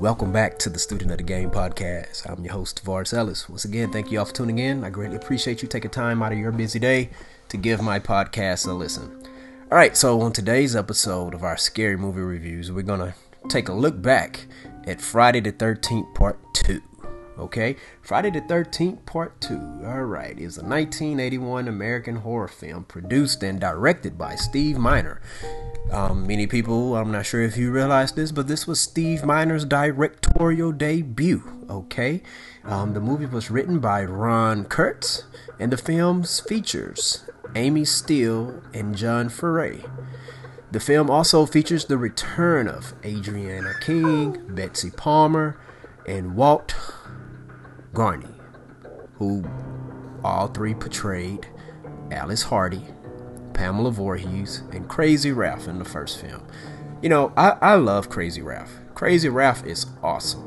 Welcome 0.00 0.32
back 0.32 0.58
to 0.60 0.70
the 0.70 0.78
Student 0.78 1.10
of 1.10 1.18
the 1.18 1.24
Game 1.24 1.50
podcast. 1.50 2.26
I'm 2.26 2.42
your 2.42 2.54
host, 2.54 2.82
Tavares 2.82 3.12
Ellis. 3.12 3.50
Once 3.50 3.66
again, 3.66 3.92
thank 3.92 4.10
you 4.10 4.18
all 4.18 4.24
for 4.24 4.32
tuning 4.32 4.58
in. 4.58 4.82
I 4.82 4.88
greatly 4.88 5.16
appreciate 5.16 5.60
you 5.60 5.68
taking 5.68 5.90
time 5.90 6.22
out 6.22 6.32
of 6.32 6.38
your 6.38 6.52
busy 6.52 6.78
day 6.78 7.10
to 7.50 7.58
give 7.58 7.82
my 7.82 8.00
podcast 8.00 8.66
a 8.66 8.72
listen. 8.72 9.22
All 9.70 9.76
right, 9.76 9.94
so 9.94 10.22
on 10.22 10.32
today's 10.32 10.74
episode 10.74 11.34
of 11.34 11.44
our 11.44 11.58
scary 11.58 11.98
movie 11.98 12.22
reviews, 12.22 12.72
we're 12.72 12.80
going 12.80 13.12
to 13.12 13.14
take 13.50 13.68
a 13.68 13.74
look 13.74 14.00
back 14.00 14.46
at 14.86 15.02
Friday 15.02 15.40
the 15.40 15.52
13th, 15.52 16.14
Part 16.14 16.38
2. 16.49 16.49
Okay, 17.40 17.76
Friday 18.02 18.30
the 18.30 18.42
13th, 18.42 19.06
Part 19.06 19.40
2. 19.40 19.80
All 19.86 20.02
right, 20.02 20.38
is 20.38 20.58
a 20.58 20.62
1981 20.62 21.68
American 21.68 22.16
horror 22.16 22.48
film 22.48 22.84
produced 22.84 23.42
and 23.42 23.58
directed 23.58 24.18
by 24.18 24.34
Steve 24.34 24.76
Miner. 24.76 25.22
Um, 25.90 26.26
many 26.26 26.46
people, 26.46 26.94
I'm 26.94 27.10
not 27.10 27.24
sure 27.24 27.40
if 27.40 27.56
you 27.56 27.72
realize 27.72 28.12
this, 28.12 28.30
but 28.30 28.46
this 28.46 28.66
was 28.66 28.78
Steve 28.78 29.24
Miner's 29.24 29.64
directorial 29.64 30.70
debut. 30.70 31.42
Okay, 31.70 32.22
um, 32.62 32.92
the 32.92 33.00
movie 33.00 33.24
was 33.24 33.50
written 33.50 33.78
by 33.78 34.04
Ron 34.04 34.66
Kurz, 34.66 35.24
and 35.58 35.72
the 35.72 35.78
film's 35.78 36.40
features 36.40 37.24
Amy 37.54 37.86
Steel 37.86 38.62
and 38.74 38.94
John 38.94 39.30
Furey. 39.30 39.88
The 40.70 40.78
film 40.78 41.08
also 41.08 41.46
features 41.46 41.86
the 41.86 41.96
return 41.96 42.68
of 42.68 42.92
Adrienne 43.02 43.74
King, 43.80 44.42
Betsy 44.46 44.90
Palmer, 44.90 45.58
and 46.06 46.36
Walt 46.36 46.74
Gorney, 47.92 48.32
who 49.14 49.44
all 50.22 50.48
three 50.48 50.74
portrayed 50.74 51.46
Alice 52.10 52.42
Hardy, 52.42 52.84
Pamela 53.52 53.90
Voorhees, 53.90 54.62
and 54.72 54.88
Crazy 54.88 55.32
Ralph 55.32 55.66
in 55.66 55.78
the 55.78 55.84
first 55.84 56.20
film. 56.20 56.46
You 57.02 57.08
know, 57.08 57.32
I, 57.36 57.50
I 57.60 57.74
love 57.74 58.08
Crazy 58.08 58.42
Ralph. 58.42 58.78
Crazy 58.94 59.28
Ralph 59.28 59.64
is 59.64 59.86
awesome. 60.02 60.46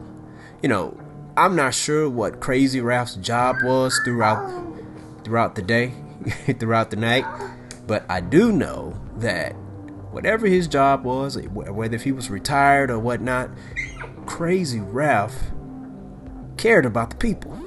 You 0.62 0.70
know, 0.70 0.98
I'm 1.36 1.56
not 1.56 1.74
sure 1.74 2.10
what 2.10 2.40
Crazy 2.40 2.80
Ralph's 2.80 3.16
job 3.16 3.58
was 3.64 4.00
throughout 4.06 4.64
throughout 5.24 5.56
the 5.56 5.62
day, 5.62 5.94
throughout 6.60 6.92
the 6.92 6.98
night, 6.98 7.26
but 7.88 8.06
I 8.10 8.22
do 8.22 8.52
know 8.52 9.00
that 9.18 9.54
whatever 10.12 10.48
his 10.48 10.68
job 10.68 11.04
was, 11.04 11.38
whether 11.38 11.96
if 11.96 12.04
he 12.04 12.12
was 12.12 12.30
retired 12.30 12.92
or 12.92 13.00
whatnot, 13.00 13.50
Crazy 14.26 14.80
Ralph 14.80 15.52
cared 16.64 16.86
about 16.86 17.10
the 17.10 17.16
people. 17.18 17.60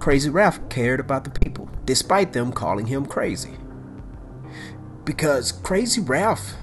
Crazy 0.00 0.28
Ralph 0.28 0.68
cared 0.68 0.98
about 0.98 1.22
the 1.22 1.30
people, 1.30 1.70
despite 1.84 2.32
them 2.32 2.50
calling 2.50 2.86
him 2.86 3.06
crazy. 3.06 3.56
Because 5.04 5.52
Crazy 5.52 6.00
Ralph 6.00 6.54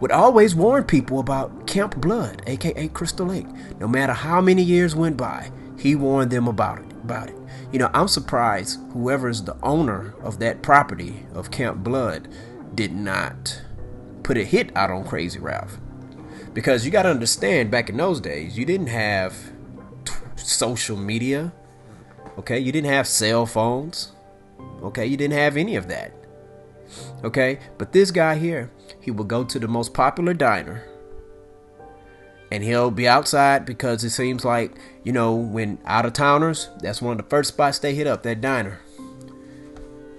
would 0.00 0.10
always 0.10 0.54
warn 0.54 0.84
people 0.84 1.20
about 1.20 1.66
Camp 1.66 1.96
Blood, 1.98 2.42
aka 2.46 2.88
Crystal 2.88 3.26
Lake. 3.26 3.46
No 3.78 3.86
matter 3.86 4.14
how 4.14 4.40
many 4.40 4.62
years 4.62 4.96
went 4.96 5.18
by, 5.18 5.50
he 5.78 5.94
warned 5.94 6.30
them 6.30 6.48
about 6.48 6.78
it. 6.78 6.90
About 7.04 7.28
it. 7.28 7.36
You 7.70 7.78
know, 7.78 7.90
I'm 7.92 8.08
surprised 8.08 8.80
whoever 8.92 9.28
is 9.28 9.44
the 9.44 9.58
owner 9.62 10.14
of 10.22 10.38
that 10.38 10.62
property 10.62 11.26
of 11.34 11.50
Camp 11.50 11.84
Blood 11.84 12.28
did 12.74 12.94
not 12.94 13.60
put 14.22 14.38
a 14.38 14.44
hit 14.44 14.74
out 14.74 14.90
on 14.90 15.06
Crazy 15.06 15.38
Ralph. 15.38 15.76
Because 16.54 16.86
you 16.86 16.90
got 16.90 17.02
to 17.02 17.10
understand, 17.10 17.70
back 17.70 17.90
in 17.90 17.98
those 17.98 18.22
days, 18.22 18.56
you 18.56 18.64
didn't 18.64 18.86
have 18.86 19.52
social 20.36 20.96
media. 20.96 21.52
Okay, 22.38 22.58
you 22.58 22.72
didn't 22.72 22.90
have 22.90 23.06
cell 23.06 23.46
phones. 23.46 24.12
Okay, 24.82 25.06
you 25.06 25.16
didn't 25.16 25.38
have 25.38 25.56
any 25.56 25.76
of 25.76 25.88
that. 25.88 26.12
Okay, 27.22 27.58
but 27.78 27.92
this 27.92 28.10
guy 28.10 28.36
here, 28.36 28.70
he 29.00 29.10
will 29.10 29.24
go 29.24 29.44
to 29.44 29.58
the 29.58 29.68
most 29.68 29.94
popular 29.94 30.34
diner 30.34 30.84
and 32.54 32.62
he'll 32.62 32.92
be 32.92 33.08
outside 33.08 33.66
because 33.66 34.04
it 34.04 34.10
seems 34.10 34.44
like, 34.44 34.78
you 35.02 35.12
know, 35.12 35.34
when 35.34 35.78
out 35.86 36.06
of 36.06 36.12
towners, 36.12 36.68
that's 36.80 37.02
one 37.02 37.12
of 37.12 37.18
the 37.18 37.28
first 37.28 37.48
spots 37.48 37.80
they 37.80 37.96
hit 37.96 38.06
up, 38.06 38.22
that 38.22 38.40
diner. 38.40 38.80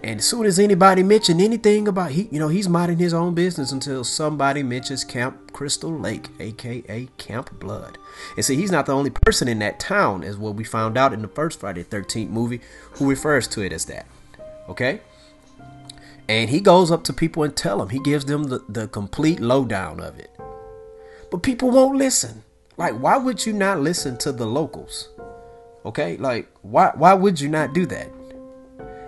And 0.03 0.19
as 0.19 0.25
soon 0.25 0.45
as 0.45 0.59
anybody 0.59 1.01
mentioned 1.01 1.41
anything 1.41 1.87
about 1.87 2.11
he, 2.11 2.27
you 2.31 2.39
know, 2.39 2.47
he's 2.47 2.69
minding 2.69 2.99
his 2.99 3.13
own 3.13 3.33
business 3.33 3.71
until 3.71 4.03
somebody 4.03 4.61
mentions 4.61 5.03
Camp 5.03 5.51
Crystal 5.51 5.91
Lake, 5.91 6.29
aka 6.39 7.07
Camp 7.17 7.59
Blood. 7.59 7.97
And 8.35 8.45
see, 8.45 8.55
he's 8.55 8.71
not 8.71 8.85
the 8.85 8.93
only 8.93 9.09
person 9.09 9.47
in 9.47 9.59
that 9.59 9.79
town, 9.79 10.23
as 10.23 10.37
what 10.37 10.55
we 10.55 10.63
found 10.63 10.97
out 10.97 11.13
in 11.13 11.21
the 11.21 11.27
first 11.27 11.59
Friday 11.59 11.83
the 11.83 11.97
13th 11.97 12.29
movie, 12.29 12.61
who 12.93 13.09
refers 13.09 13.47
to 13.49 13.61
it 13.61 13.73
as 13.73 13.85
that. 13.85 14.05
Okay? 14.69 15.01
And 16.27 16.49
he 16.49 16.59
goes 16.59 16.91
up 16.91 17.03
to 17.05 17.13
people 17.13 17.43
and 17.43 17.55
tell 17.55 17.77
them. 17.79 17.89
He 17.89 17.99
gives 17.99 18.25
them 18.25 18.45
the, 18.45 18.63
the 18.67 18.87
complete 18.87 19.39
lowdown 19.39 19.99
of 19.99 20.17
it. 20.19 20.31
But 21.31 21.43
people 21.43 21.71
won't 21.71 21.97
listen. 21.97 22.43
Like, 22.77 22.93
why 22.95 23.17
would 23.17 23.45
you 23.45 23.53
not 23.53 23.79
listen 23.79 24.17
to 24.19 24.31
the 24.31 24.45
locals? 24.45 25.09
Okay? 25.85 26.17
Like, 26.17 26.49
why 26.61 26.91
why 26.95 27.13
would 27.13 27.39
you 27.39 27.49
not 27.49 27.73
do 27.73 27.85
that? 27.87 28.09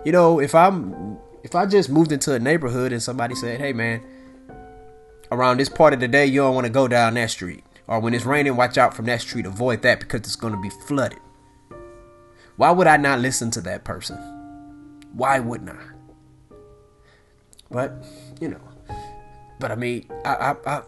You 0.08 0.14
know, 0.14 0.40
if 0.40 0.56
I'm 0.56 1.18
if 1.44 1.54
I 1.54 1.66
just 1.66 1.90
moved 1.90 2.14
into 2.14 2.34
a 2.34 2.40
neighborhood 2.40 2.94
and 2.94 3.04
somebody 3.04 3.36
said, 3.36 3.60
"Hey, 3.60 3.74
man, 3.74 4.02
around 5.34 5.60
this 5.60 5.68
part 5.68 5.92
of 5.92 6.00
the 6.00 6.08
day, 6.08 6.26
you 6.26 6.40
don't 6.40 6.56
want 6.56 6.66
to 6.66 6.72
go 6.72 6.88
down 6.88 7.16
that 7.16 7.30
street," 7.30 7.62
or 7.88 8.00
when 8.00 8.14
it's 8.14 8.24
raining, 8.24 8.56
watch 8.56 8.78
out 8.78 8.94
from 8.94 9.04
that 9.08 9.20
street, 9.20 9.46
avoid 9.46 9.82
that 9.82 10.00
because 10.00 10.22
it's 10.22 10.38
going 10.38 10.54
to 10.54 10.62
be 10.62 10.70
flooded. 10.70 11.20
Why 12.56 12.72
would 12.72 12.88
I 12.88 12.96
not 12.96 13.20
listen 13.20 13.52
to 13.52 13.62
that 13.64 13.84
person? 13.84 14.16
Why 15.12 15.42
wouldn't 15.42 15.72
I? 15.72 16.56
But 17.70 18.02
you 18.40 18.48
know, 18.48 18.62
but 19.60 19.72
I 19.72 19.76
mean, 19.76 20.10
I, 20.24 20.36
I, 20.36 20.56
I 20.66 20.84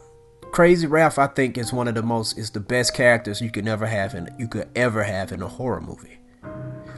Crazy 0.53 0.87
Ralph, 0.87 1.19
I 1.19 1.27
think, 1.27 1.57
is 1.57 1.73
one 1.73 1.89
of 1.89 1.95
the 1.95 2.03
most 2.03 2.37
is 2.37 2.51
the 2.51 2.61
best 2.61 2.93
characters 2.93 3.41
you 3.41 3.51
could 3.51 3.67
ever 3.67 3.85
have 3.85 4.15
in 4.15 4.33
you 4.39 4.47
could 4.47 4.69
ever 4.77 5.03
have 5.03 5.33
in 5.33 5.41
a 5.41 5.49
horror 5.49 5.81
movie 5.81 6.18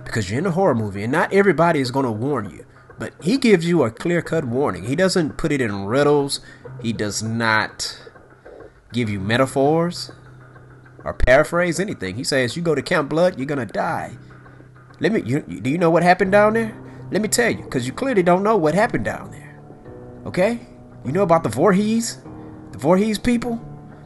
because 0.04 0.30
you're 0.30 0.40
in 0.40 0.46
a 0.46 0.52
horror 0.52 0.76
movie 0.76 1.04
and 1.04 1.12
not 1.12 1.34
everybody 1.34 1.80
is 1.80 1.92
going 1.92 2.06
to 2.06 2.12
warn 2.12 2.50
you. 2.50 2.66
But 3.00 3.14
he 3.22 3.38
gives 3.38 3.68
you 3.68 3.84
a 3.84 3.92
clear 3.92 4.22
cut 4.22 4.46
warning. 4.46 4.84
He 4.84 4.96
doesn't 4.96 5.38
put 5.38 5.52
it 5.52 5.62
in 5.62 5.86
riddles, 5.86 6.40
he 6.82 6.94
does 6.94 7.24
not 7.24 8.00
give 8.94 9.10
you 9.10 9.20
metaphors 9.20 10.12
or 11.04 11.14
paraphrase 11.14 11.80
anything. 11.80 12.16
He 12.16 12.24
says, 12.24 12.56
You 12.56 12.62
go 12.62 12.76
to 12.76 12.82
Camp 12.82 13.10
Blood, 13.10 13.38
you're 13.38 13.48
going 13.48 13.66
to 13.66 13.74
die. 13.74 14.18
Let 15.00 15.12
me, 15.12 15.24
you, 15.26 15.42
do 15.42 15.70
you 15.70 15.78
know 15.78 15.90
what 15.90 16.04
happened 16.04 16.32
down 16.32 16.54
there? 16.54 16.78
Let 17.12 17.22
me 17.22 17.28
tell 17.28 17.50
you, 17.50 17.64
because 17.64 17.88
you 17.88 17.94
clearly 17.94 18.24
don't 18.24 18.44
know 18.44 18.56
what 18.56 18.76
happened 18.76 19.06
down 19.06 19.32
there. 19.32 19.60
Okay? 20.26 20.60
You 21.04 21.12
know 21.12 21.24
about 21.24 21.44
the 21.44 21.50
Voorhees? 21.50 22.18
The 22.72 22.78
Voorhees 22.78 23.18
people? 23.18 23.60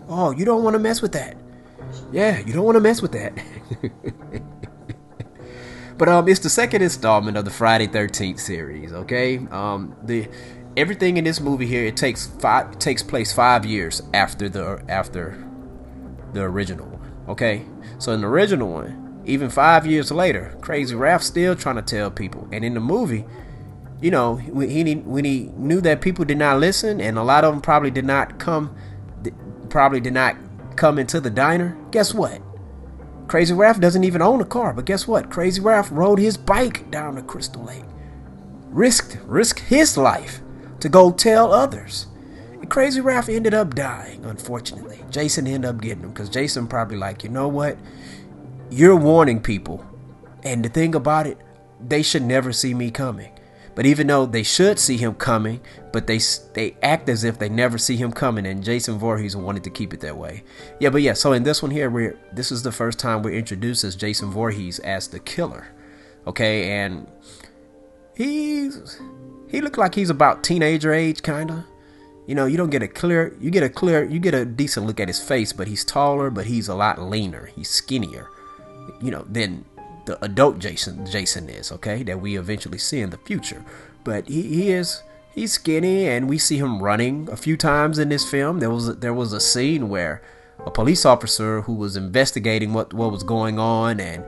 Oh, 0.08 0.32
you 0.32 0.46
don't 0.46 0.64
want 0.64 0.76
to 0.76 0.80
mess 0.80 1.02
with 1.02 1.12
that. 1.12 1.36
Yeah, 2.12 2.40
you 2.40 2.54
don't 2.54 2.64
want 2.64 2.78
to 2.78 2.82
mess 2.82 3.02
with 3.02 3.12
that. 3.12 3.34
But 5.98 6.10
um, 6.10 6.28
it's 6.28 6.42
the 6.42 6.50
second 6.50 6.82
installment 6.82 7.38
of 7.38 7.46
the 7.46 7.52
Friday 7.52 7.88
Thirteenth 7.88 8.40
series. 8.40 8.92
Okay, 8.92 9.38
um, 9.50 9.96
the 10.04 10.28
everything 10.76 11.16
in 11.18 11.24
this 11.24 11.40
movie 11.40 11.66
here 11.66 11.86
it 11.86 11.96
takes 11.96 12.28
five 12.28 12.78
takes 12.80 13.02
place 13.02 13.32
five 13.32 13.66
years 13.66 14.02
after 14.14 14.50
the 14.50 14.84
after 14.90 15.42
the 16.34 16.42
original. 16.42 17.00
Okay, 17.30 17.66
so 17.98 18.12
in 18.12 18.22
the 18.22 18.28
original 18.28 18.72
one, 18.72 19.22
even 19.26 19.50
five 19.50 19.88
years 19.88 20.12
later, 20.12 20.58
Crazy 20.62 20.96
Ralph 20.96 21.24
still 21.24 21.56
trying 21.56 21.78
to 21.78 21.82
tell 21.82 22.12
people, 22.12 22.48
and 22.52 22.64
in 22.64 22.74
the 22.74 22.80
movie. 22.82 23.26
You 24.02 24.12
know, 24.12 24.36
when 24.36 24.70
he 24.70 24.94
when 24.94 25.24
he 25.24 25.52
knew 25.56 25.80
that 25.82 26.02
people 26.02 26.26
did 26.26 26.38
not 26.38 26.60
listen, 26.60 27.00
and 27.00 27.18
a 27.18 27.24
lot 27.24 27.46
of 27.46 27.54
them 27.54 27.62
probably 27.62 27.90
did 27.90 28.04
not 28.04 28.38
come, 28.38 28.76
probably 29.70 30.02
did 30.02 30.14
not 30.14 30.36
come 30.76 31.00
into 31.00 31.22
the 31.22 31.30
diner. 31.30 31.78
Guess 31.92 32.14
what? 32.14 32.42
Crazy 33.28 33.54
Ralph 33.54 33.80
doesn't 33.80 34.04
even 34.04 34.22
own 34.22 34.42
a 34.42 34.46
car, 34.46 34.74
but 34.74 34.86
guess 34.86 35.08
what? 35.08 35.32
Crazy 35.32 35.62
Ralph 35.62 35.90
rode 35.92 36.20
his 36.20 36.38
bike 36.38 36.90
down 36.92 37.16
to 37.16 37.24
Crystal 37.24 37.64
Lake. 37.64 37.84
Risked 38.70 39.18
risked 39.26 39.62
his 39.62 39.98
life 39.98 40.42
to 40.80 40.90
go 40.90 41.12
tell 41.12 41.52
others. 41.52 42.08
And 42.52 42.70
Crazy 42.70 43.02
Ralph 43.02 43.30
ended 43.30 43.54
up 43.54 43.74
dying, 43.74 44.24
unfortunately. 44.26 45.00
Jason 45.10 45.48
ended 45.48 45.70
up 45.70 45.82
getting 45.82 46.04
him 46.04 46.10
because 46.10 46.30
Jason 46.30 46.68
probably 46.68 46.98
like, 46.98 47.24
you 47.24 47.30
know 47.30 47.48
what? 47.48 47.78
You're 48.70 48.96
warning 48.96 49.42
people. 49.42 49.86
And 50.44 50.64
the 50.64 50.70
thing 50.70 50.94
about 50.94 51.26
it, 51.26 51.40
they 51.80 52.04
should 52.04 52.24
never 52.24 52.54
see 52.54 52.74
me 52.74 52.92
coming. 52.92 53.35
But 53.76 53.86
even 53.86 54.08
though 54.08 54.26
they 54.26 54.44
should 54.44 54.80
see 54.80 54.96
him 54.98 55.16
coming, 55.16 55.60
but 55.92 56.08
they 56.08 56.20
they 56.54 56.78
act 56.82 57.10
as 57.10 57.26
if 57.26 57.38
they 57.38 57.50
never 57.50 57.78
see 57.78 57.98
him 57.98 58.12
coming, 58.12 58.46
and 58.46 58.64
Jason 58.64 58.98
Voorhees 58.98 59.36
wanted 59.36 59.66
to 59.66 59.70
keep 59.70 59.94
it 59.94 60.00
that 60.00 60.18
way. 60.18 60.44
Yeah, 60.80 60.90
but 60.90 61.02
yeah. 61.02 61.14
So 61.14 61.34
in 61.34 61.44
this 61.44 61.62
one 61.62 61.72
here, 61.72 61.90
we're 61.90 62.18
this 62.32 62.52
is 62.52 62.64
the 62.64 62.72
first 62.72 63.00
time 63.00 63.22
we're 63.22 63.36
introduced 63.36 63.84
as 63.84 63.96
Jason 63.96 64.32
Voorhees 64.32 64.80
as 64.80 65.10
the 65.10 65.20
killer. 65.20 65.68
Okay, 66.26 66.72
and 66.72 67.06
he's 68.16 69.00
he 69.50 69.60
looked 69.62 69.78
like 69.78 69.94
he's 69.94 70.10
about 70.10 70.44
teenager 70.44 70.94
age, 70.94 71.22
kinda. 71.22 71.66
You 72.28 72.34
know, 72.34 72.46
you 72.46 72.58
don't 72.58 72.72
get 72.72 72.82
a 72.82 72.88
clear, 72.88 73.36
you 73.40 73.52
get 73.52 73.62
a 73.62 73.70
clear, 73.70 74.04
you 74.04 74.20
get 74.20 74.34
a 74.34 74.46
decent 74.46 74.88
look 74.88 75.00
at 75.00 75.08
his 75.08 75.20
face, 75.20 75.54
but 75.54 75.68
he's 75.68 75.86
taller, 75.86 76.32
but 76.32 76.46
he's 76.48 76.68
a 76.68 76.74
lot 76.74 77.00
leaner. 77.00 77.52
He's 77.56 77.70
skinnier. 77.70 78.30
You 79.02 79.12
know, 79.12 79.26
than 79.30 79.66
the 80.06 80.24
adult 80.24 80.60
Jason 80.60 81.06
Jason 81.06 81.50
is, 81.50 81.72
okay, 81.72 82.04
that 82.04 82.22
we 82.22 82.38
eventually 82.38 82.78
see 82.78 83.02
in 83.02 83.10
the 83.10 83.18
future. 83.18 83.64
But 84.04 84.28
he, 84.28 84.42
he 84.44 84.72
is 84.72 85.02
he's 85.34 85.54
skinny 85.54 86.08
and 86.08 86.30
we 86.30 86.38
see 86.38 86.58
him 86.58 86.82
running 86.82 87.28
a 87.32 87.38
few 87.38 87.58
times 87.58 88.00
in 88.00 88.10
this 88.10 88.30
film. 88.30 88.60
There 88.60 88.70
was 88.70 88.98
there 88.98 89.14
was 89.14 89.34
a 89.34 89.42
scene 89.42 89.90
where 89.90 90.22
a 90.66 90.72
police 90.72 91.06
officer 91.06 91.62
who 91.62 91.74
was 91.74 91.98
investigating 91.98 92.74
what 92.74 92.94
what 92.94 93.12
was 93.12 93.24
going 93.24 93.60
on 93.60 94.00
and 94.00 94.24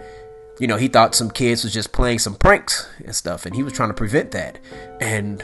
you 0.60 0.68
know 0.68 0.78
he 0.78 0.88
thought 0.88 1.16
some 1.16 1.32
kids 1.32 1.64
was 1.64 1.74
just 1.74 1.92
playing 1.92 2.20
some 2.20 2.36
pranks 2.36 2.88
and 3.04 3.16
stuff 3.16 3.46
and 3.46 3.56
he 3.56 3.64
was 3.64 3.74
trying 3.74 3.90
to 3.90 3.94
prevent 3.94 4.32
that 4.32 4.60
and 5.00 5.44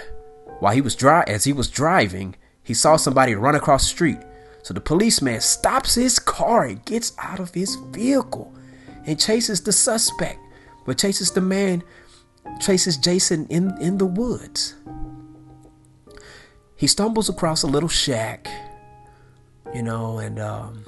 while 0.59 0.73
he 0.73 0.81
was 0.81 0.95
dri- 0.95 1.23
as 1.27 1.43
he 1.43 1.53
was 1.53 1.69
driving 1.69 2.35
he 2.63 2.73
saw 2.73 2.95
somebody 2.95 3.35
run 3.35 3.55
across 3.55 3.83
the 3.83 3.89
street 3.89 4.19
so 4.61 4.73
the 4.73 4.81
policeman 4.81 5.39
stops 5.41 5.95
his 5.95 6.19
car 6.19 6.65
and 6.65 6.85
gets 6.85 7.13
out 7.19 7.39
of 7.39 7.53
his 7.53 7.75
vehicle 7.91 8.53
and 9.05 9.19
chases 9.19 9.61
the 9.61 9.71
suspect 9.71 10.39
but 10.85 10.97
chases 10.97 11.31
the 11.31 11.41
man 11.41 11.83
chases 12.59 12.97
jason 12.97 13.45
in 13.47 13.75
in 13.81 13.97
the 13.97 14.05
woods 14.05 14.75
he 16.75 16.87
stumbles 16.87 17.29
across 17.29 17.63
a 17.63 17.67
little 17.67 17.89
shack 17.89 18.47
you 19.73 19.81
know, 19.81 20.19
and 20.19 20.39
um, 20.39 20.85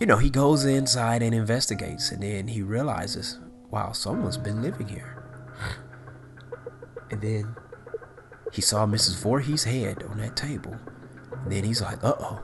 you 0.00 0.06
know, 0.06 0.16
he 0.16 0.30
goes 0.30 0.64
inside 0.64 1.22
and 1.22 1.34
investigates, 1.34 2.10
and 2.10 2.22
then 2.22 2.48
he 2.48 2.60
realizes, 2.60 3.38
wow, 3.70 3.92
someone's 3.92 4.36
been 4.36 4.62
living 4.62 4.88
here. 4.88 5.14
And 7.10 7.22
then 7.22 7.56
he 8.52 8.60
saw 8.60 8.84
Mrs. 8.84 9.22
Voorhees' 9.22 9.64
head 9.64 10.02
on 10.02 10.18
that 10.18 10.36
table. 10.36 10.76
And 11.44 11.52
then 11.52 11.64
he's 11.64 11.80
like, 11.80 12.02
uh 12.02 12.14
oh. 12.18 12.42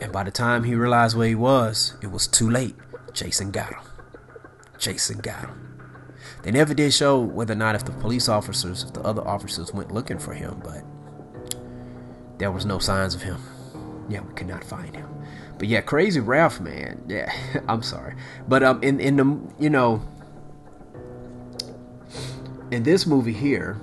And 0.00 0.12
by 0.12 0.24
the 0.24 0.30
time 0.30 0.64
he 0.64 0.74
realized 0.74 1.16
where 1.16 1.28
he 1.28 1.34
was, 1.34 1.96
it 2.02 2.10
was 2.10 2.26
too 2.26 2.48
late. 2.48 2.76
Jason 3.12 3.50
got 3.50 3.72
him. 3.72 3.80
Jason 4.78 5.18
got 5.18 5.40
him. 5.40 5.66
They 6.42 6.50
never 6.50 6.74
did 6.74 6.92
show 6.92 7.20
whether 7.20 7.52
or 7.52 7.56
not 7.56 7.74
if 7.74 7.84
the 7.84 7.92
police 7.92 8.28
officers, 8.28 8.84
if 8.84 8.92
the 8.92 9.02
other 9.02 9.26
officers 9.26 9.72
went 9.74 9.92
looking 9.92 10.18
for 10.18 10.32
him, 10.32 10.60
but 10.64 10.84
there 12.38 12.50
was 12.50 12.64
no 12.64 12.78
signs 12.78 13.14
of 13.14 13.22
him 13.22 13.40
yeah, 14.10 14.20
we 14.20 14.34
could 14.34 14.48
not 14.48 14.64
find 14.64 14.94
him. 14.94 15.08
But 15.58 15.68
yeah, 15.68 15.80
Crazy 15.80 16.20
Ralph, 16.20 16.60
man. 16.60 17.02
Yeah, 17.06 17.32
I'm 17.68 17.82
sorry, 17.82 18.16
but 18.48 18.62
um, 18.62 18.82
in 18.82 19.00
in 19.00 19.16
the 19.16 19.40
you 19.58 19.70
know, 19.70 20.02
in 22.70 22.82
this 22.82 23.06
movie 23.06 23.32
here, 23.32 23.80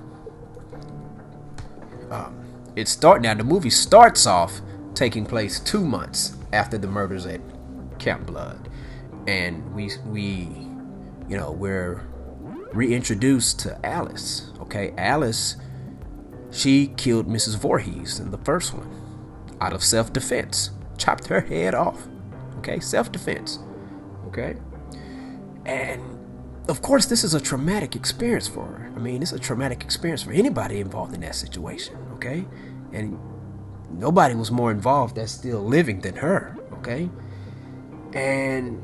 um, 2.10 2.38
it 2.76 2.88
start 2.88 3.22
now. 3.22 3.34
The 3.34 3.44
movie 3.44 3.70
starts 3.70 4.26
off 4.26 4.60
taking 4.94 5.24
place 5.24 5.58
two 5.58 5.84
months 5.84 6.36
after 6.52 6.76
the 6.76 6.88
murders 6.88 7.24
at 7.24 7.40
Camp 7.98 8.26
Blood, 8.26 8.68
and 9.28 9.74
we 9.74 9.90
we, 10.06 10.48
you 11.28 11.36
know, 11.36 11.52
we're 11.52 12.02
reintroduced 12.72 13.60
to 13.60 13.86
Alice. 13.86 14.50
Okay, 14.60 14.94
Alice, 14.96 15.56
she 16.50 16.88
killed 16.96 17.28
Mrs. 17.28 17.58
Voorhees 17.58 18.18
in 18.18 18.30
the 18.30 18.38
first 18.38 18.72
one 18.72 18.90
out 19.60 19.74
of 19.74 19.84
self 19.84 20.12
defense. 20.12 20.70
Chopped 20.96 21.26
her 21.26 21.42
head 21.42 21.74
off. 21.74 22.08
Okay, 22.58 22.80
self 22.80 23.12
defense. 23.12 23.58
Okay, 24.28 24.56
and 25.66 26.02
of 26.66 26.80
course, 26.80 27.04
this 27.04 27.22
is 27.22 27.34
a 27.34 27.40
traumatic 27.40 27.94
experience 27.94 28.48
for 28.48 28.64
her. 28.64 28.92
I 28.96 28.98
mean, 28.98 29.20
it's 29.20 29.32
a 29.32 29.38
traumatic 29.38 29.84
experience 29.84 30.22
for 30.22 30.32
anybody 30.32 30.80
involved 30.80 31.14
in 31.14 31.20
that 31.20 31.34
situation. 31.34 31.96
Okay, 32.14 32.46
and 32.94 33.18
nobody 33.90 34.34
was 34.34 34.50
more 34.50 34.70
involved 34.70 35.16
that's 35.16 35.32
still 35.32 35.60
living 35.60 36.00
than 36.00 36.16
her. 36.16 36.56
Okay, 36.78 37.10
and 38.14 38.82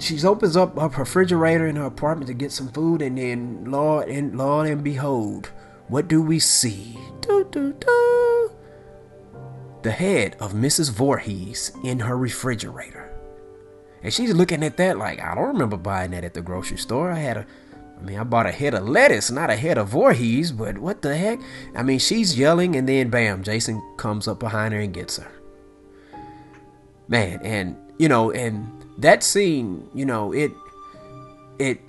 she 0.00 0.22
opens 0.24 0.56
up 0.56 0.78
her 0.78 0.88
refrigerator 0.88 1.66
in 1.66 1.76
her 1.76 1.84
apartment 1.84 2.28
to 2.28 2.34
get 2.34 2.52
some 2.52 2.68
food, 2.68 3.02
and 3.02 3.18
then 3.18 3.64
Lord 3.70 4.08
and 4.08 4.36
Lord 4.36 4.68
and 4.68 4.82
behold, 4.82 5.50
what 5.88 6.08
do 6.08 6.22
we 6.22 6.38
see? 6.38 6.98
Do 7.20 7.46
do 7.50 7.72
do 7.74 8.50
the 9.82 9.90
head 9.90 10.36
of 10.40 10.52
Mrs. 10.52 10.90
Voorhees 10.90 11.72
in 11.84 12.00
her 12.00 12.16
refrigerator. 12.16 13.10
And 14.02 14.12
she's 14.12 14.32
looking 14.34 14.62
at 14.62 14.76
that 14.76 14.98
like, 14.98 15.20
I 15.20 15.34
don't 15.34 15.48
remember 15.48 15.76
buying 15.76 16.12
that 16.12 16.24
at 16.24 16.34
the 16.34 16.42
grocery 16.42 16.78
store. 16.78 17.10
I 17.10 17.18
had 17.18 17.38
a, 17.38 17.46
I 17.98 18.02
mean, 18.02 18.18
I 18.18 18.24
bought 18.24 18.46
a 18.46 18.52
head 18.52 18.74
of 18.74 18.88
lettuce, 18.88 19.30
not 19.30 19.50
a 19.50 19.56
head 19.56 19.78
of 19.78 19.88
Voorhees, 19.88 20.52
but 20.52 20.78
what 20.78 21.02
the 21.02 21.16
heck? 21.16 21.38
I 21.74 21.82
mean, 21.82 21.98
she's 21.98 22.38
yelling, 22.38 22.76
and 22.76 22.88
then 22.88 23.10
bam, 23.10 23.42
Jason 23.42 23.82
comes 23.98 24.26
up 24.26 24.40
behind 24.40 24.72
her 24.72 24.80
and 24.80 24.94
gets 24.94 25.18
her. 25.18 25.30
Man, 27.08 27.40
and, 27.42 27.76
you 27.98 28.08
know, 28.08 28.30
and 28.30 28.79
that 28.98 29.22
scene, 29.22 29.88
you 29.94 30.04
know, 30.04 30.32
it, 30.32 30.52
it, 31.58 31.80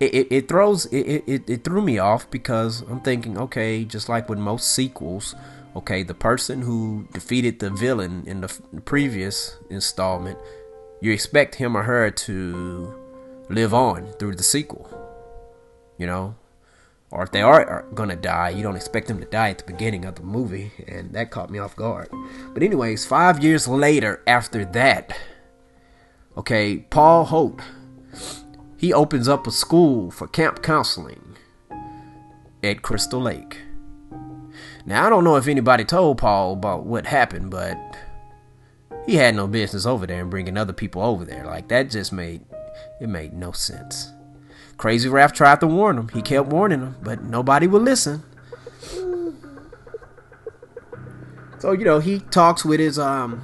it, 0.00 0.26
it, 0.30 0.48
throws 0.48 0.86
it, 0.86 1.24
it, 1.26 1.50
it 1.50 1.64
threw 1.64 1.82
me 1.82 1.98
off 1.98 2.30
because 2.30 2.82
I'm 2.82 3.00
thinking, 3.00 3.38
okay, 3.38 3.84
just 3.84 4.08
like 4.08 4.28
with 4.28 4.38
most 4.38 4.72
sequels, 4.72 5.34
Okay, 5.78 6.02
the 6.02 6.14
person 6.14 6.62
who 6.62 7.06
defeated 7.12 7.60
the 7.60 7.70
villain 7.70 8.24
in 8.26 8.40
the, 8.40 8.48
f- 8.48 8.60
previous 8.84 9.58
installment, 9.70 10.36
you 11.00 11.12
expect 11.12 11.54
him 11.54 11.76
or 11.76 11.84
her 11.84 12.10
to 12.10 12.92
live 13.48 13.72
on 13.72 14.12
through 14.18 14.34
the 14.34 14.42
sequel. 14.42 14.90
You 15.96 16.06
know? 16.06 16.34
Or 17.12 17.22
if 17.22 17.30
they 17.30 17.42
are 17.42 17.86
gonna 17.94 18.16
die, 18.16 18.50
you 18.50 18.64
don't 18.64 18.74
expect 18.74 19.06
them 19.06 19.20
to 19.20 19.26
die 19.26 19.50
at 19.50 19.58
the 19.58 19.72
beginning 19.72 20.04
of 20.04 20.16
the 20.16 20.22
movie, 20.22 20.72
and 20.88 21.12
that 21.12 21.30
caught 21.30 21.48
me 21.48 21.60
off 21.60 21.76
guard. 21.76 22.08
But, 22.52 22.64
anyways, 22.64 23.06
five 23.06 23.42
years 23.42 23.68
later 23.68 24.20
after 24.26 24.64
that, 24.64 25.16
okay, 26.38 26.78
Paul 26.90 27.24
Holt, 27.24 27.60
he 28.76 28.92
opens 28.92 29.28
up 29.28 29.46
a 29.46 29.50
school 29.50 30.10
for 30.10 30.28
camp 30.28 30.62
counseling 30.62 31.36
at 32.62 32.82
Crystal 32.82 33.20
Lake. 33.20 33.58
Now, 34.86 35.06
I 35.06 35.10
don't 35.10 35.24
know 35.24 35.36
if 35.36 35.48
anybody 35.48 35.84
told 35.84 36.18
Paul 36.18 36.54
about 36.54 36.86
what 36.86 37.06
happened, 37.06 37.50
but 37.50 37.76
he 39.04 39.16
had 39.16 39.34
no 39.34 39.46
business 39.46 39.84
over 39.84 40.06
there 40.06 40.22
and 40.22 40.30
bringing 40.30 40.56
other 40.56 40.72
people 40.72 41.02
over 41.02 41.24
there. 41.24 41.44
Like, 41.44 41.68
that 41.68 41.90
just 41.90 42.12
made 42.12 42.44
it 43.00 43.08
made 43.08 43.32
no 43.32 43.52
sense. 43.52 44.12
Crazy 44.76 45.08
Ralph 45.08 45.32
tried 45.32 45.60
to 45.60 45.66
warn 45.66 45.98
him. 45.98 46.08
He 46.08 46.22
kept 46.22 46.48
warning 46.48 46.80
him, 46.80 46.96
but 47.02 47.22
nobody 47.22 47.66
would 47.66 47.82
listen. 47.82 48.22
So, 51.58 51.72
you 51.72 51.84
know, 51.84 51.98
he 51.98 52.20
talks 52.20 52.64
with 52.64 52.78
his 52.78 52.98
um 52.98 53.42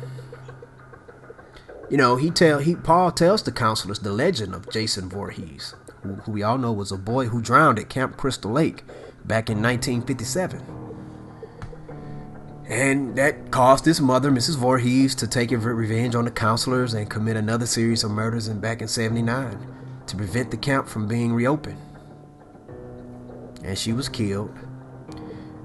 you 1.91 1.97
know, 1.97 2.17
he 2.17 2.31
tell 2.31 2.59
he 2.59 2.75
Paul 2.75 3.13
tells 3.13 3.43
the 3.43 3.53
counselors 3.53 3.99
the 3.99 4.13
legend 4.13 4.55
of 4.55 4.71
Jason 4.71 5.09
Voorhees, 5.09 5.75
who, 6.03 6.15
who 6.15 6.33
we 6.33 6.43
all 6.43 6.59
know 6.59 6.73
was 6.73 6.93
a 6.93 6.97
boy 6.97 7.27
who 7.27 7.43
drowned 7.43 7.79
at 7.79 7.89
Camp 7.89 8.17
Crystal 8.17 8.51
Lake 8.51 8.83
back 9.25 9.51
in 9.51 9.63
1957. 9.63 10.85
And 12.67 13.15
that 13.17 13.51
caused 13.51 13.85
his 13.85 14.01
mother, 14.01 14.31
Mrs. 14.31 14.57
Voorhees, 14.57 15.15
to 15.17 15.27
take 15.27 15.51
revenge 15.51 16.15
on 16.15 16.25
the 16.25 16.31
counselors 16.31 16.95
and 16.95 17.11
commit 17.11 17.37
another 17.37 17.67
series 17.67 18.05
of 18.05 18.11
murders 18.11 18.49
in 18.49 18.59
back 18.59 18.81
in 18.81 18.89
79 18.89 19.59
to 20.07 20.17
prevent 20.17 20.51
the 20.51 20.57
camp 20.57 20.89
from 20.89 21.07
being 21.07 21.35
reopened. 21.35 21.79
And 23.63 23.77
she 23.77 23.93
was 23.93 24.09
killed. 24.09 24.55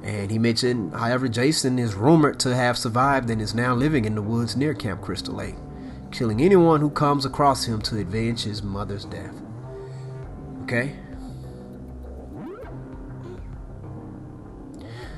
And 0.03 0.31
he 0.31 0.39
mentioned, 0.39 0.93
however, 0.93 1.27
Jason 1.27 1.79
is 1.79 1.93
rumored 1.93 2.39
to 2.41 2.55
have 2.55 2.77
survived 2.77 3.29
and 3.29 3.41
is 3.41 3.53
now 3.53 3.73
living 3.73 4.05
in 4.05 4.15
the 4.15 4.21
woods 4.21 4.55
near 4.55 4.73
Camp 4.73 5.01
Crystal 5.01 5.35
Lake, 5.35 5.55
killing 6.11 6.41
anyone 6.41 6.81
who 6.81 6.89
comes 6.89 7.25
across 7.25 7.65
him 7.65 7.81
to 7.83 7.99
avenge 7.99 8.43
his 8.43 8.63
mother's 8.63 9.05
death. 9.05 9.35
Okay? 10.63 10.95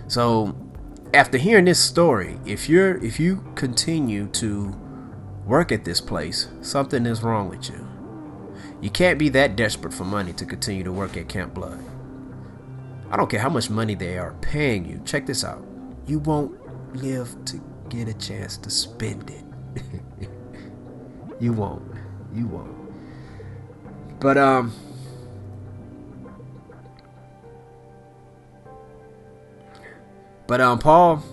So 0.08 0.56
after 1.14 1.38
hearing 1.38 1.66
this 1.66 1.80
story, 1.80 2.40
if 2.46 2.68
you're 2.68 2.98
if 3.04 3.20
you 3.20 3.44
continue 3.56 4.28
to 4.28 4.76
work 5.46 5.72
at 5.72 5.86
this 5.86 6.02
place, 6.02 6.48
something 6.62 7.06
is 7.06 7.24
wrong 7.24 7.50
with 7.50 7.70
you. 7.70 7.88
You 8.82 8.90
can't 8.90 9.20
be 9.20 9.30
that 9.30 9.56
desperate 9.56 9.94
for 9.94 10.06
money 10.06 10.34
to 10.34 10.46
continue 10.46 10.84
to 10.84 10.92
work 10.92 11.16
at 11.16 11.30
Camp 11.30 11.54
Blood. 11.54 11.84
I 13.12 13.18
don't 13.18 13.30
care 13.30 13.40
how 13.40 13.50
much 13.50 13.70
money 13.70 13.94
they 13.94 14.18
are 14.18 14.34
paying 14.42 14.86
you. 14.86 15.02
Check 15.06 15.26
this 15.26 15.44
out. 15.44 15.64
You 16.08 16.20
won't 16.20 16.58
live 16.96 17.36
to 17.46 17.62
get 17.90 18.08
a 18.08 18.14
chance 18.14 18.58
to 18.58 18.70
spend 18.70 19.30
it. 19.30 19.44
You 21.42 21.52
won't. 21.52 21.84
You 22.34 22.48
won't. 22.48 22.78
But 24.22 24.38
um 24.38 24.72
But 30.52 30.60
um, 30.60 30.80
Paul, 30.80 31.24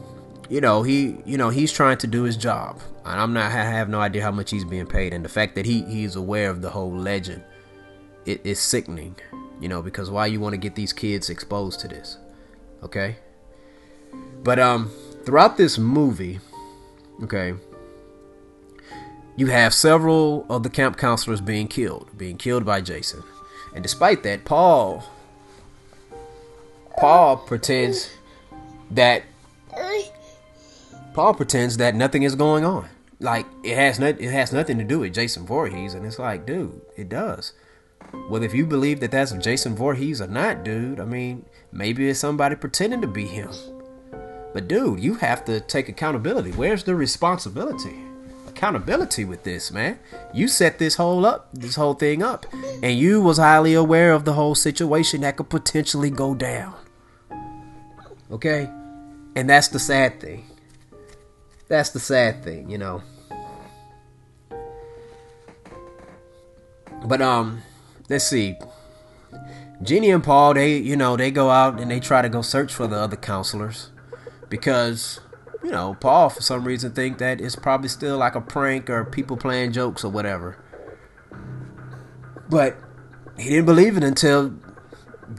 you 0.49 0.61
know, 0.61 0.85
he, 0.85 1.17
you 1.25 1.37
know, 1.39 1.49
he's 1.49 1.73
trying 1.73 1.99
to 1.99 2.07
do 2.07 2.23
his 2.23 2.37
job, 2.37 2.81
and 3.05 3.21
I'm 3.21 3.33
not. 3.33 3.47
I 3.47 3.65
have 3.65 3.89
no 3.89 4.01
idea 4.01 4.23
how 4.23 4.31
much 4.31 4.53
he's 4.53 4.65
being 4.65 4.87
paid, 4.87 5.13
and 5.13 5.25
the 5.25 5.29
fact 5.29 5.57
that 5.57 5.67
he 5.67 5.83
he's 5.83 6.15
aware 6.15 6.49
of 6.51 6.63
the 6.63 6.71
whole 6.71 6.93
legend, 6.93 7.43
it 8.27 8.41
is 8.47 8.61
sickening. 8.61 9.17
You 9.61 9.67
know, 9.67 9.83
because 9.83 10.09
why 10.09 10.27
you 10.27 10.39
want 10.39 10.53
to 10.53 10.57
get 10.57 10.77
these 10.77 10.93
kids 10.93 11.31
exposed 11.31 11.81
to 11.81 11.89
this? 11.89 12.17
Okay. 12.85 13.17
But 14.45 14.61
um, 14.61 14.89
throughout 15.25 15.57
this 15.57 15.79
movie, 15.79 16.39
okay, 17.25 17.55
you 19.39 19.47
have 19.47 19.73
several 19.73 20.45
of 20.51 20.65
the 20.65 20.69
camp 20.69 20.97
counselors 20.97 21.41
being 21.41 21.69
killed, 21.69 22.11
being 22.19 22.37
killed 22.37 22.67
by 22.67 22.81
Jason, 22.81 23.23
and 23.73 23.83
despite 23.85 24.25
that, 24.25 24.45
Paul, 24.45 25.05
Paul 26.99 27.37
pretends 27.37 28.11
that 28.91 29.23
Paul 31.15 31.35
pretends 31.35 31.77
that 31.77 31.95
nothing 31.95 32.25
is 32.25 32.35
going 32.35 32.65
on. 32.65 32.89
like 33.21 33.47
it 33.65 33.77
has 33.77 33.99
not 34.01 34.21
it 34.21 34.31
has 34.31 34.53
nothing 34.53 34.79
to 34.79 34.85
do 34.85 35.01
with 35.01 35.15
Jason 35.15 35.47
Voorhees, 35.47 35.95
and 35.95 36.05
it's 36.05 36.19
like, 36.19 36.45
dude, 36.45 36.81
it 36.97 37.09
does. 37.09 37.53
Well, 38.31 38.43
if 38.43 38.55
you 38.55 38.67
believe 38.67 39.01
that 39.01 39.11
that's 39.13 39.33
Jason 39.33 39.77
Voorhees 39.77 40.21
or 40.21 40.27
not, 40.27 40.65
dude, 40.65 40.99
I 40.99 41.05
mean, 41.05 41.45
maybe 41.71 42.09
it's 42.09 42.19
somebody 42.19 42.57
pretending 42.57 43.03
to 43.03 43.07
be 43.07 43.27
him. 43.27 43.51
But 44.53 44.67
dude, 44.67 44.99
you 45.01 45.15
have 45.15 45.45
to 45.45 45.61
take 45.61 45.89
accountability. 45.89 46.53
Where's 46.53 46.85
the 46.85 46.97
responsibility? 46.97 48.08
Accountability 48.59 49.25
with 49.25 49.45
this, 49.45 49.71
man. 49.71 50.01
You 50.35 50.49
set 50.49 50.81
this 50.81 50.97
whole 50.97 51.25
up, 51.25 51.49
this 51.53 51.77
whole 51.77 51.95
thing 51.95 52.25
up, 52.25 52.45
and 52.83 52.99
you 52.99 53.21
was 53.21 53.39
highly 53.39 53.75
aware 53.75 54.11
of 54.11 54.25
the 54.25 54.33
whole 54.33 54.57
situation 54.57 55.21
that 55.21 55.37
could 55.37 55.49
potentially 55.49 56.11
go 56.11 56.35
down. 56.35 56.75
Okay? 58.33 58.69
And 59.37 59.49
that's 59.49 59.69
the 59.69 59.79
sad 59.79 60.21
thing. 60.21 60.45
That's 61.69 61.91
the 61.91 62.01
sad 62.01 62.43
thing, 62.43 62.69
you 62.69 62.79
know. 62.79 63.01
But 67.05 67.23
um 67.23 67.63
let's 68.09 68.27
see. 68.27 68.57
Ginny 69.85 70.11
and 70.11 70.25
Paul, 70.25 70.55
they, 70.55 70.79
you 70.79 70.97
know, 70.97 71.17
they 71.17 71.31
go 71.31 71.49
out 71.51 71.79
and 71.79 71.89
they 71.89 72.01
try 72.01 72.23
to 72.23 72.29
go 72.29 72.43
search 72.43 72.75
for 72.75 72.89
the 72.89 72.97
other 72.97 73.15
counselors 73.15 73.93
because, 74.49 75.21
you 75.63 75.71
know, 75.71 75.97
Paul 76.01 76.29
for 76.31 76.41
some 76.41 76.65
reason 76.65 76.93
think 76.93 77.19
that 77.19 77.41
it's 77.41 77.57
probably 77.57 77.89
still 77.89 78.19
like 78.19 78.35
a 78.35 78.41
prank 78.41 78.89
or 78.89 79.05
people 79.05 79.37
playing 79.37 79.73
jokes 79.73 80.05
or 80.05 80.11
whatever. 80.11 80.63
But 82.49 82.77
he 83.37 83.51
didn't 83.51 83.67
believe 83.67 83.97
it 83.97 84.05
until 84.05 84.55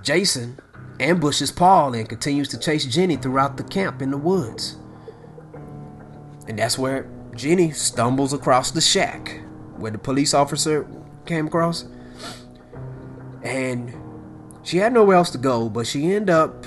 Jason 0.01 0.59
ambushes 0.99 1.51
Paul 1.51 1.93
and 1.93 2.07
continues 2.07 2.49
to 2.49 2.59
chase 2.59 2.85
Jenny 2.85 3.15
throughout 3.15 3.57
the 3.57 3.63
camp 3.63 4.01
in 4.01 4.11
the 4.11 4.17
woods. 4.17 4.77
And 6.47 6.59
that's 6.59 6.77
where 6.77 7.09
Jenny 7.35 7.71
stumbles 7.71 8.33
across 8.33 8.71
the 8.71 8.81
shack 8.81 9.41
where 9.77 9.91
the 9.91 9.97
police 9.97 10.33
officer 10.33 10.87
came 11.25 11.47
across. 11.47 11.85
And 13.43 13.93
she 14.63 14.77
had 14.77 14.93
nowhere 14.93 15.15
else 15.15 15.29
to 15.31 15.37
go, 15.37 15.69
but 15.69 15.87
she 15.87 16.11
ended 16.11 16.29
up 16.29 16.65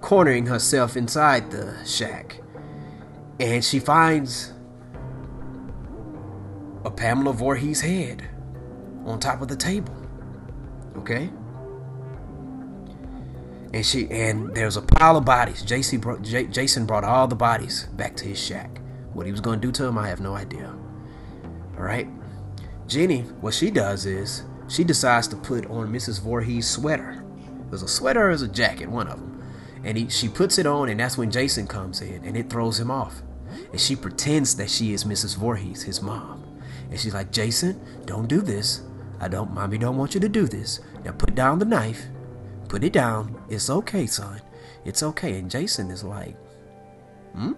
cornering 0.00 0.46
herself 0.46 0.96
inside 0.96 1.50
the 1.50 1.76
shack. 1.84 2.39
And 3.40 3.64
she 3.64 3.78
finds 3.78 4.52
a 6.84 6.90
Pamela 6.90 7.32
Voorhees 7.32 7.80
head 7.80 8.28
on 9.06 9.18
top 9.18 9.40
of 9.40 9.48
the 9.48 9.56
table. 9.56 9.94
Okay? 10.98 11.30
And 13.72 13.86
she 13.86 14.10
and 14.10 14.54
there's 14.54 14.76
a 14.76 14.82
pile 14.82 15.16
of 15.16 15.24
bodies. 15.24 15.64
JC 15.64 15.98
brought, 15.98 16.20
J, 16.20 16.46
Jason 16.48 16.84
brought 16.84 17.02
all 17.02 17.26
the 17.26 17.36
bodies 17.36 17.86
back 17.94 18.14
to 18.16 18.26
his 18.26 18.38
shack. 18.38 18.78
What 19.14 19.24
he 19.24 19.32
was 19.32 19.40
going 19.40 19.60
to 19.60 19.66
do 19.66 19.72
to 19.72 19.84
them, 19.84 19.96
I 19.96 20.08
have 20.08 20.20
no 20.20 20.34
idea. 20.34 20.76
All 21.76 21.82
right? 21.82 22.08
Jenny, 22.86 23.22
what 23.40 23.54
she 23.54 23.70
does 23.70 24.04
is 24.04 24.42
she 24.68 24.84
decides 24.84 25.28
to 25.28 25.36
put 25.36 25.64
on 25.66 25.90
Mrs. 25.90 26.20
Voorhees' 26.20 26.68
sweater. 26.68 27.24
Was 27.70 27.82
a 27.82 27.88
sweater 27.88 28.28
or 28.28 28.30
a 28.32 28.48
jacket, 28.48 28.90
one 28.90 29.08
of 29.08 29.18
them. 29.18 29.42
And 29.82 29.96
he, 29.96 30.08
she 30.10 30.28
puts 30.28 30.58
it 30.58 30.66
on, 30.66 30.88
and 30.88 31.00
that's 31.00 31.16
when 31.16 31.30
Jason 31.30 31.66
comes 31.66 32.02
in, 32.02 32.24
and 32.24 32.36
it 32.36 32.50
throws 32.50 32.78
him 32.78 32.90
off. 32.90 33.22
And 33.70 33.80
she 33.80 33.96
pretends 33.96 34.56
that 34.56 34.70
she 34.70 34.92
is 34.92 35.04
Mrs. 35.04 35.36
Voorhees, 35.36 35.82
his 35.82 36.02
mom. 36.02 36.44
And 36.90 36.98
she's 36.98 37.14
like, 37.14 37.30
Jason, 37.32 37.80
don't 38.04 38.28
do 38.28 38.40
this. 38.40 38.82
I 39.20 39.28
don't, 39.28 39.52
mommy 39.52 39.78
don't 39.78 39.96
want 39.96 40.14
you 40.14 40.20
to 40.20 40.28
do 40.28 40.46
this. 40.46 40.80
Now 41.04 41.12
put 41.12 41.34
down 41.34 41.58
the 41.58 41.64
knife. 41.64 42.06
Put 42.68 42.84
it 42.84 42.92
down. 42.92 43.42
It's 43.48 43.70
okay, 43.70 44.06
son. 44.06 44.40
It's 44.84 45.02
okay. 45.02 45.38
And 45.38 45.50
Jason 45.50 45.90
is 45.90 46.04
like, 46.04 46.36
hmm? 47.34 47.52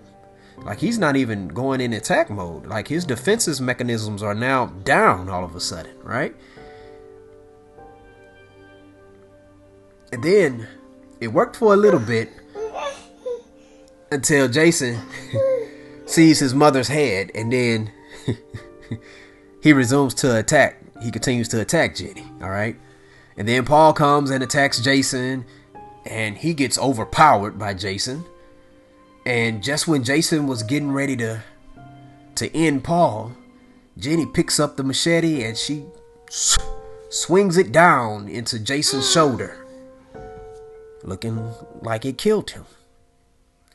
Like 0.58 0.78
he's 0.78 0.98
not 0.98 1.16
even 1.16 1.48
going 1.48 1.80
in 1.80 1.92
attack 1.92 2.30
mode. 2.30 2.66
Like 2.66 2.88
his 2.88 3.04
defenses 3.04 3.60
mechanisms 3.60 4.22
are 4.22 4.34
now 4.34 4.66
down 4.66 5.28
all 5.28 5.44
of 5.44 5.56
a 5.56 5.60
sudden, 5.60 5.96
right? 6.02 6.34
And 10.12 10.22
then 10.22 10.68
it 11.20 11.28
worked 11.28 11.56
for 11.56 11.72
a 11.72 11.76
little 11.76 12.00
bit 12.00 12.30
until 14.10 14.46
Jason 14.48 15.00
sees 16.06 16.38
his 16.38 16.54
mother's 16.54 16.88
head 16.88 17.30
and 17.34 17.52
then 17.52 17.90
he 19.62 19.72
resumes 19.72 20.14
to 20.14 20.38
attack. 20.38 20.78
He 21.02 21.10
continues 21.10 21.48
to 21.48 21.60
attack 21.60 21.96
Jenny, 21.96 22.24
all 22.40 22.50
right? 22.50 22.76
And 23.36 23.48
then 23.48 23.64
Paul 23.64 23.92
comes 23.92 24.30
and 24.30 24.42
attacks 24.42 24.80
Jason 24.80 25.44
and 26.04 26.36
he 26.36 26.54
gets 26.54 26.78
overpowered 26.78 27.58
by 27.58 27.74
Jason. 27.74 28.24
And 29.24 29.62
just 29.62 29.86
when 29.86 30.04
Jason 30.04 30.46
was 30.46 30.62
getting 30.62 30.92
ready 30.92 31.16
to 31.16 31.42
to 32.34 32.56
end 32.56 32.82
Paul, 32.82 33.32
Jenny 33.98 34.26
picks 34.26 34.58
up 34.58 34.76
the 34.76 34.82
machete 34.82 35.44
and 35.44 35.56
she 35.56 35.84
swings 37.10 37.56
it 37.56 37.72
down 37.72 38.28
into 38.28 38.58
Jason's 38.58 39.10
shoulder 39.10 39.62
looking 41.04 41.52
like 41.80 42.04
it 42.04 42.18
killed 42.18 42.50
him. 42.50 42.64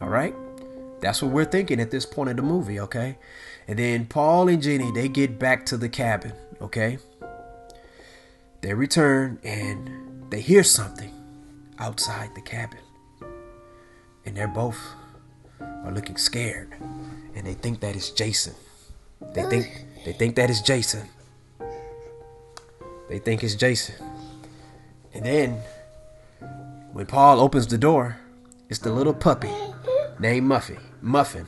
All 0.01 0.09
right? 0.09 0.35
That's 0.99 1.21
what 1.21 1.31
we're 1.31 1.45
thinking 1.45 1.79
at 1.79 1.91
this 1.91 2.05
point 2.05 2.29
in 2.29 2.35
the 2.37 2.41
movie, 2.41 2.79
okay? 2.79 3.17
And 3.67 3.77
then 3.77 4.05
Paul 4.05 4.47
and 4.47 4.61
Jenny, 4.61 4.91
they 4.91 5.07
get 5.07 5.37
back 5.37 5.65
to 5.67 5.77
the 5.77 5.89
cabin, 5.89 6.33
okay? 6.61 6.97
They 8.61 8.73
return 8.73 9.39
and 9.43 10.25
they 10.29 10.41
hear 10.41 10.63
something 10.63 11.13
outside 11.77 12.33
the 12.35 12.41
cabin. 12.41 12.79
And 14.25 14.35
they're 14.35 14.47
both 14.47 14.79
are 15.61 15.91
looking 15.91 16.17
scared. 16.17 16.73
And 17.35 17.45
they 17.45 17.53
think 17.53 17.79
that 17.81 17.95
is 17.95 18.09
Jason. 18.11 18.53
They 19.33 19.43
think 19.43 19.85
they 20.05 20.13
think 20.13 20.35
that 20.35 20.49
is 20.49 20.61
Jason. 20.61 21.07
They 23.09 23.19
think 23.19 23.43
it's 23.43 23.55
Jason. 23.55 23.95
And 25.13 25.25
then 25.25 25.61
when 26.91 27.05
Paul 27.05 27.39
opens 27.39 27.67
the 27.67 27.77
door, 27.77 28.19
it's 28.69 28.79
the 28.79 28.91
little 28.91 29.13
puppy 29.13 29.51
named 30.19 30.49
Muffy. 30.49 30.79
Muffin. 31.01 31.47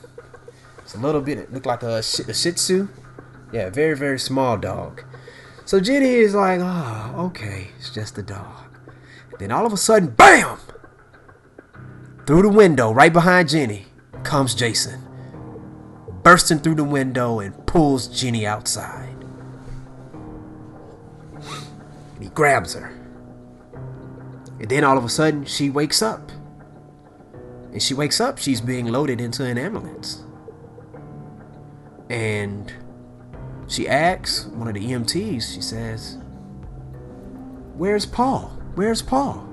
It's 0.80 0.96
a 0.96 1.00
little 1.00 1.22
bit, 1.22 1.38
it 1.38 1.54
looked 1.54 1.66
like 1.66 1.84
a, 1.84 1.98
a 1.98 2.04
Shih 2.04 2.52
Tzu. 2.52 2.88
Yeah, 3.52 3.70
very, 3.70 3.96
very 3.96 4.20
small 4.20 4.58
dog. 4.58 5.04
So 5.66 5.80
Jenny 5.80 6.16
is 6.16 6.34
like, 6.34 6.60
oh, 6.62 7.14
okay, 7.28 7.70
it's 7.78 7.94
just 7.94 8.18
a 8.18 8.24
dog. 8.24 8.78
Then 9.38 9.52
all 9.52 9.66
of 9.66 9.74
a 9.74 9.78
sudden, 9.78 10.10
BAM! 10.10 10.58
Through 12.26 12.42
the 12.44 12.50
window, 12.50 12.92
right 12.92 13.14
behind 13.14 13.50
Jenny, 13.50 13.86
comes 14.24 14.54
Jason. 14.54 15.02
Bursting 16.24 16.60
through 16.60 16.76
the 16.76 16.84
window 16.84 17.40
and 17.40 17.66
pulls 17.66 18.08
Jenny 18.08 18.46
outside. 18.46 19.16
And 22.16 22.24
he 22.24 22.30
grabs 22.30 22.74
her. 22.74 22.94
And 24.60 24.70
then 24.70 24.84
all 24.84 24.98
of 24.98 25.06
a 25.06 25.10
sudden, 25.10 25.46
she 25.46 25.70
wakes 25.70 26.02
up. 26.02 26.32
And 27.72 27.82
she 27.82 27.94
wakes 27.94 28.20
up, 28.20 28.38
she's 28.38 28.62
being 28.62 28.88
loaded 28.88 29.22
into 29.22 29.44
an 29.46 29.58
ambulance. 29.58 30.24
And 32.10 32.74
she 33.68 33.88
asks 33.88 34.46
one 34.48 34.68
of 34.68 34.74
the 34.74 34.82
EMTs, 34.82 35.54
she 35.54 35.62
says, 35.62 36.18
Where's 37.76 38.06
Paul? 38.06 38.48
Where's 38.76 39.02
Paul? 39.02 39.48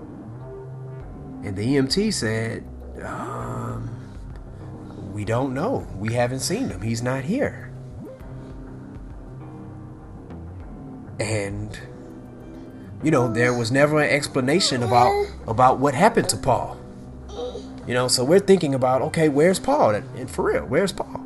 And 1.45 1.55
the 1.55 1.77
EMT 1.77 2.13
said, 2.15 2.65
um, 3.05 3.91
We 5.13 5.25
don't 5.25 5.53
know. 5.53 5.87
We 5.97 6.15
haven't 6.15 6.41
seen 6.41 6.71
him. 6.71 6.81
He's 6.81 7.03
not 7.03 7.25
here. 7.25 7.71
And 11.21 11.79
you 13.03 13.11
know, 13.11 13.31
there 13.33 13.53
was 13.53 13.71
never 13.71 14.01
an 14.01 14.11
explanation 14.11 14.83
about 14.83 15.27
about 15.47 15.79
what 15.79 15.95
happened 15.95 16.29
to 16.31 16.37
Paul. 16.37 16.79
You 17.87 17.95
know, 17.95 18.09
so 18.09 18.25
we're 18.25 18.41
thinking 18.41 18.75
about, 18.75 19.03
okay, 19.03 19.29
where's 19.29 19.59
Paul? 19.59 19.95
And 19.95 20.31
for 20.31 20.45
real, 20.45 20.65
where's 20.65 20.93
Paul? 20.93 21.25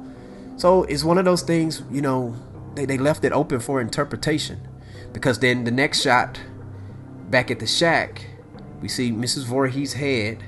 So 0.57 0.85
it's 0.85 1.03
one 1.03 1.17
of 1.17 1.25
those 1.25 1.43
things, 1.43 1.83
you 1.91 2.03
know, 2.03 2.37
they, 2.75 2.85
they 2.85 2.99
left 2.99 3.25
it 3.25 3.33
open 3.33 3.61
for 3.61 3.81
interpretation. 3.81 4.61
Because 5.13 5.39
then 5.39 5.65
the 5.65 5.71
next 5.71 6.03
shot, 6.03 6.39
back 7.31 7.51
at 7.51 7.61
the 7.61 7.67
shack, 7.67 8.27
we 8.83 8.89
see 8.89 9.11
Mrs. 9.11 9.45
Voorhees' 9.45 9.95
head 9.95 10.45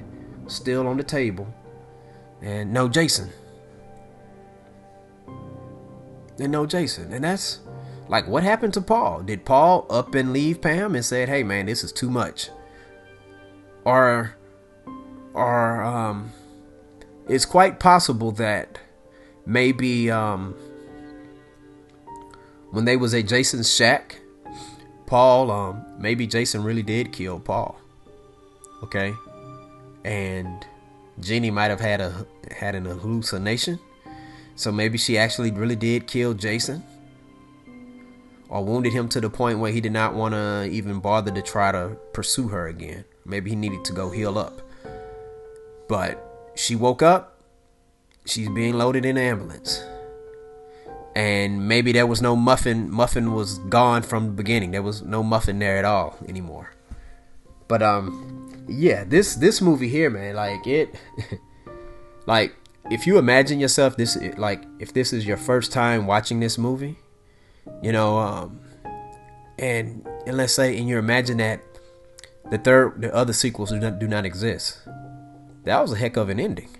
still 0.48 0.86
on 0.86 0.98
the 0.98 1.02
table. 1.02 1.52
And 2.42 2.72
no 2.72 2.88
Jason. 2.88 3.30
And 6.38 6.52
no 6.52 6.66
Jason. 6.66 7.12
And 7.12 7.24
that's 7.24 7.60
like, 8.08 8.28
what 8.28 8.42
happened 8.42 8.74
to 8.74 8.80
Paul? 8.80 9.22
Did 9.22 9.44
Paul 9.44 9.86
up 9.88 10.14
and 10.14 10.32
leave 10.32 10.60
Pam 10.60 10.94
and 10.94 11.04
said, 11.04 11.28
"Hey, 11.28 11.42
man, 11.42 11.66
this 11.66 11.84
is 11.84 11.92
too 11.92 12.10
much," 12.10 12.50
or, 13.84 14.34
or 15.34 15.82
um, 15.82 16.32
it's 17.28 17.44
quite 17.44 17.80
possible 17.80 18.32
that 18.32 18.78
maybe 19.46 20.10
um, 20.10 20.54
when 22.70 22.84
they 22.84 22.96
was 22.96 23.14
at 23.14 23.26
Jason's 23.26 23.74
shack, 23.74 24.20
Paul, 25.06 25.50
um, 25.50 25.84
maybe 25.98 26.26
Jason 26.26 26.62
really 26.62 26.82
did 26.82 27.12
kill 27.12 27.40
Paul. 27.40 27.78
Okay, 28.82 29.14
and 30.04 30.66
Jenny 31.20 31.50
might 31.50 31.70
have 31.70 31.80
had 31.80 32.00
a 32.00 32.26
had 32.50 32.74
an 32.74 32.84
hallucination 32.84 33.78
So 34.56 34.72
maybe 34.72 34.98
she 34.98 35.18
actually 35.18 35.50
really 35.50 35.76
did 35.76 36.06
kill 36.06 36.34
Jason 36.34 36.82
or 38.48 38.64
wounded 38.64 38.92
him 38.92 39.08
to 39.08 39.20
the 39.20 39.30
point 39.30 39.58
where 39.58 39.72
he 39.72 39.80
did 39.80 39.92
not 39.92 40.14
want 40.14 40.34
to 40.34 40.68
even 40.70 41.00
bother 41.00 41.30
to 41.30 41.42
try 41.42 41.72
to 41.72 41.96
pursue 42.12 42.48
her 42.48 42.66
again. 42.68 43.04
Maybe 43.24 43.50
he 43.50 43.56
needed 43.56 43.84
to 43.86 43.92
go 43.92 44.10
heal 44.10 44.38
up. 44.38 44.60
But 45.92 46.16
she 46.54 46.74
woke 46.74 47.02
up, 47.02 47.42
she's 48.24 48.48
being 48.48 48.72
loaded 48.72 49.04
in 49.04 49.18
an 49.18 49.22
ambulance. 49.22 49.84
And 51.14 51.68
maybe 51.68 51.92
there 51.92 52.06
was 52.06 52.22
no 52.22 52.34
muffin. 52.34 52.90
Muffin 52.90 53.34
was 53.34 53.58
gone 53.68 54.00
from 54.00 54.24
the 54.24 54.32
beginning. 54.32 54.70
There 54.70 54.80
was 54.80 55.02
no 55.02 55.22
muffin 55.22 55.58
there 55.58 55.76
at 55.76 55.84
all 55.84 56.16
anymore. 56.26 56.72
But 57.68 57.82
um 57.82 58.64
yeah, 58.66 59.04
this 59.04 59.34
this 59.34 59.60
movie 59.60 59.88
here, 59.88 60.08
man, 60.08 60.34
like 60.34 60.66
it 60.66 60.98
like 62.26 62.56
if 62.90 63.06
you 63.06 63.18
imagine 63.18 63.60
yourself 63.60 63.94
this 63.98 64.16
like 64.38 64.64
if 64.78 64.94
this 64.94 65.12
is 65.12 65.26
your 65.26 65.36
first 65.36 65.72
time 65.72 66.06
watching 66.06 66.40
this 66.40 66.56
movie, 66.56 66.96
you 67.82 67.92
know, 67.92 68.16
um, 68.16 68.60
and 69.58 70.08
and 70.26 70.38
let's 70.38 70.54
say 70.54 70.78
and 70.78 70.88
you 70.88 70.96
imagine 70.96 71.36
that 71.36 71.60
the 72.50 72.56
third, 72.56 73.02
the 73.02 73.14
other 73.14 73.34
sequels 73.34 73.68
do 73.68 73.78
not 73.78 73.98
do 73.98 74.08
not 74.08 74.24
exist. 74.24 74.78
That 75.64 75.80
was 75.80 75.92
a 75.92 75.96
heck 75.96 76.16
of 76.16 76.28
an 76.28 76.40
ending. 76.40 76.76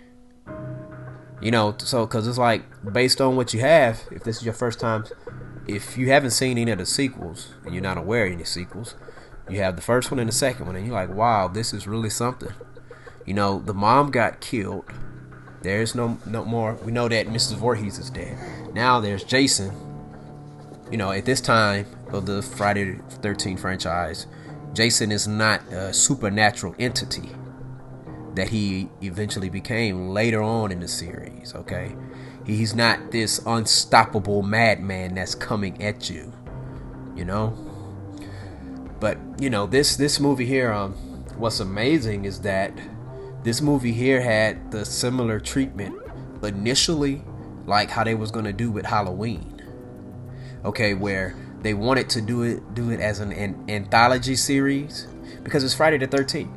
You 1.40 1.50
know, 1.50 1.74
so 1.78 2.06
because 2.06 2.26
it's 2.26 2.38
like 2.38 2.62
based 2.92 3.20
on 3.20 3.36
what 3.36 3.52
you 3.52 3.60
have, 3.60 4.02
if 4.10 4.24
this 4.24 4.38
is 4.38 4.44
your 4.44 4.54
first 4.54 4.78
time, 4.78 5.04
if 5.66 5.96
you 5.96 6.08
haven't 6.10 6.30
seen 6.30 6.58
any 6.58 6.70
of 6.70 6.78
the 6.78 6.86
sequels 6.86 7.54
and 7.64 7.74
you're 7.74 7.82
not 7.82 7.98
aware 7.98 8.26
of 8.26 8.32
any 8.32 8.44
sequels, 8.44 8.94
you 9.48 9.58
have 9.58 9.76
the 9.76 9.82
first 9.82 10.10
one 10.10 10.20
and 10.20 10.28
the 10.28 10.32
second 10.32 10.66
one, 10.66 10.76
and 10.76 10.86
you're 10.86 10.94
like, 10.94 11.10
wow, 11.10 11.48
this 11.48 11.72
is 11.72 11.86
really 11.86 12.10
something. 12.10 12.52
You 13.26 13.34
know, 13.34 13.58
the 13.58 13.74
mom 13.74 14.10
got 14.10 14.40
killed. 14.40 14.84
There's 15.62 15.94
no 15.94 16.18
no 16.26 16.44
more. 16.44 16.74
We 16.74 16.92
know 16.92 17.08
that 17.08 17.26
Mrs. 17.28 17.54
Voorhees 17.54 17.98
is 17.98 18.10
dead. 18.10 18.36
Now 18.72 19.00
there's 19.00 19.22
Jason, 19.22 19.72
you 20.90 20.96
know, 20.96 21.12
at 21.12 21.24
this 21.24 21.40
time 21.40 21.86
of 22.08 22.26
the 22.26 22.42
Friday 22.42 22.96
the 22.96 23.28
13th 23.28 23.60
franchise, 23.60 24.26
Jason 24.74 25.12
is 25.12 25.28
not 25.28 25.60
a 25.72 25.92
supernatural 25.92 26.74
entity 26.78 27.30
that 28.34 28.48
he 28.48 28.88
eventually 29.02 29.48
became 29.48 30.08
later 30.08 30.42
on 30.42 30.72
in 30.72 30.80
the 30.80 30.88
series, 30.88 31.54
okay? 31.54 31.94
He's 32.46 32.74
not 32.74 33.12
this 33.12 33.40
unstoppable 33.46 34.42
madman 34.42 35.14
that's 35.14 35.34
coming 35.34 35.82
at 35.82 36.10
you, 36.10 36.32
you 37.14 37.24
know? 37.24 37.50
But, 39.00 39.18
you 39.38 39.50
know, 39.50 39.66
this 39.66 39.96
this 39.96 40.20
movie 40.20 40.46
here 40.46 40.72
um 40.72 40.92
what's 41.36 41.60
amazing 41.60 42.24
is 42.24 42.40
that 42.40 42.72
this 43.42 43.60
movie 43.60 43.92
here 43.92 44.20
had 44.20 44.70
the 44.70 44.84
similar 44.84 45.40
treatment 45.40 45.96
initially 46.42 47.22
like 47.66 47.90
how 47.90 48.04
they 48.04 48.14
was 48.14 48.30
going 48.30 48.44
to 48.44 48.52
do 48.52 48.70
with 48.70 48.86
Halloween 48.86 49.52
okay, 50.64 50.94
where 50.94 51.34
they 51.62 51.74
wanted 51.74 52.08
to 52.10 52.20
do 52.20 52.42
it 52.42 52.74
do 52.74 52.90
it 52.90 53.00
as 53.00 53.20
an, 53.20 53.32
an 53.32 53.64
anthology 53.68 54.36
series 54.36 55.06
because 55.42 55.64
it's 55.64 55.74
Friday 55.74 55.98
the 55.98 56.08
13th. 56.08 56.50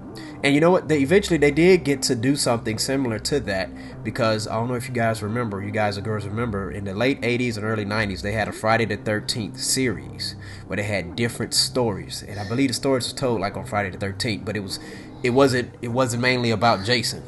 And 0.44 0.53
you 0.53 0.62
know 0.62 0.70
what? 0.70 0.88
They 0.88 1.00
eventually 1.00 1.38
they 1.38 1.50
did 1.50 1.84
get 1.84 2.03
to 2.03 2.15
do 2.15 2.36
something 2.36 2.77
similar 2.77 3.17
to 3.20 3.39
that 3.41 3.70
because 4.03 4.48
I 4.48 4.53
don't 4.55 4.67
know 4.67 4.75
if 4.75 4.88
you 4.88 4.94
guys 4.94 5.24
remember, 5.24 5.62
you 5.62 5.72
guys 5.72 5.98
or 5.98 6.01
girls 6.01 6.25
remember, 6.25 6.72
in 6.72 6.84
the 6.84 6.94
late 6.94 7.20
80s 7.22 7.58
and 7.58 7.65
early 7.65 7.86
90s 7.86 8.22
they 8.22 8.34
had 8.34 8.48
a 8.48 8.51
Friday 8.51 8.86
the 8.86 8.98
13th 8.98 9.58
series 9.58 10.36
where 10.67 10.77
they 10.77 10.84
had 10.84 11.15
different 11.15 11.53
stories, 11.53 12.24
and 12.27 12.39
I 12.39 12.48
believe 12.48 12.70
the 12.70 12.75
stories 12.75 13.12
were 13.12 13.17
told 13.17 13.41
like 13.41 13.58
on 13.58 13.65
Friday 13.65 13.89
the 13.89 13.98
13th, 13.98 14.46
but 14.46 14.55
it 14.55 14.60
was 14.60 14.79
it 15.24 15.32
wasn't 15.32 15.74
it 15.82 15.88
wasn't 15.88 16.22
mainly 16.22 16.51
about 16.51 16.86
Jason. 16.86 17.24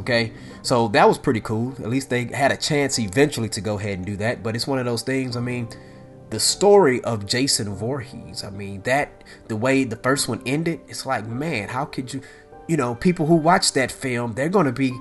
Okay, 0.00 0.32
so 0.62 0.88
that 0.88 1.06
was 1.06 1.18
pretty 1.18 1.40
cool. 1.40 1.72
At 1.78 1.88
least 1.88 2.10
they 2.10 2.24
had 2.24 2.50
a 2.50 2.56
chance 2.56 2.98
eventually 2.98 3.48
to 3.50 3.60
go 3.60 3.78
ahead 3.78 3.98
and 3.98 4.06
do 4.06 4.16
that. 4.16 4.42
But 4.42 4.56
it's 4.56 4.66
one 4.66 4.78
of 4.78 4.84
those 4.84 5.02
things. 5.02 5.36
I 5.36 5.40
mean, 5.40 5.68
the 6.30 6.40
story 6.40 7.02
of 7.04 7.26
Jason 7.26 7.74
Voorhees. 7.74 8.42
I 8.44 8.50
mean, 8.50 8.82
that 8.82 9.24
the 9.48 9.56
way 9.56 9.84
the 9.84 9.96
first 9.96 10.28
one 10.28 10.42
ended, 10.46 10.80
it's 10.88 11.06
like, 11.06 11.26
man, 11.26 11.68
how 11.68 11.84
could 11.84 12.12
you, 12.12 12.20
you 12.66 12.76
know, 12.76 12.94
people 12.94 13.26
who 13.26 13.36
watch 13.36 13.72
that 13.72 13.92
film, 13.92 14.32
they're 14.34 14.48
going 14.48 14.66
to 14.66 14.72
be 14.72 14.92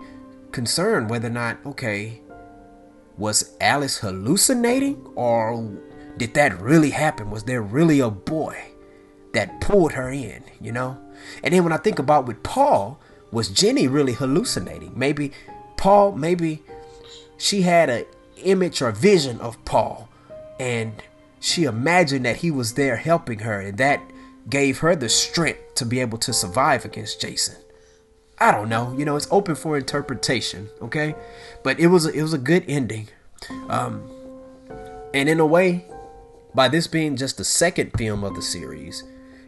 concerned 0.52 1.10
whether 1.10 1.28
or 1.28 1.32
not, 1.32 1.58
okay, 1.66 2.22
was 3.18 3.56
Alice 3.60 3.98
hallucinating 4.00 5.06
or 5.16 5.72
did 6.18 6.34
that 6.36 6.60
really 6.62 6.92
happen? 6.92 7.32
Was 7.32 7.44
there 7.44 7.62
really 7.62 8.00
a 8.00 8.10
boy 8.10 8.58
that 9.34 9.62
pulled 9.62 9.94
her 9.94 10.10
in, 10.10 10.44
you 10.62 10.72
know? 10.72 10.98
And 11.44 11.54
then 11.54 11.64
when 11.64 11.74
I 11.74 11.78
think 11.78 12.00
about 12.00 12.28
with 12.28 12.44
Paul, 12.44 13.00
was 13.32 13.50
Jenny 13.50 13.88
really 13.88 14.14
hallucinating? 14.14 14.94
Maybe 14.96 15.32
Paul, 15.78 16.14
maybe 16.14 16.64
she 17.38 17.64
had 17.64 17.90
an 17.90 18.06
image 18.38 18.82
or 18.82 18.92
vision 18.92 19.40
of 19.42 19.64
Paul 19.66 20.08
and 20.60 21.02
she 21.46 21.66
imagined 21.66 22.26
that 22.26 22.38
he 22.38 22.50
was 22.50 22.74
there 22.74 22.96
helping 22.96 23.40
her, 23.40 23.60
and 23.60 23.78
that 23.78 24.02
gave 24.50 24.80
her 24.80 24.96
the 24.96 25.08
strength 25.08 25.76
to 25.76 25.86
be 25.86 26.00
able 26.00 26.18
to 26.18 26.34
survive 26.34 26.86
against 26.86 27.22
Jason. 27.22 27.58
I 28.40 28.52
don't 28.52 28.68
know, 28.68 28.96
you 28.98 29.06
know, 29.06 29.16
it's 29.16 29.28
open 29.30 29.54
for 29.54 29.78
interpretation, 29.78 30.70
okay? 30.82 31.14
But 31.64 31.80
it 31.80 31.88
was 31.88 32.08
a, 32.08 32.12
it 32.12 32.24
was 32.24 32.34
a 32.34 32.40
good 32.40 32.66
ending, 32.68 33.10
um, 33.70 34.10
and 35.14 35.30
in 35.30 35.40
a 35.40 35.46
way, 35.46 35.86
by 36.56 36.68
this 36.68 36.88
being 36.88 37.16
just 37.16 37.38
the 37.38 37.46
second 37.46 37.92
film 37.96 38.24
of 38.24 38.34
the 38.34 38.42
series, 38.42 39.04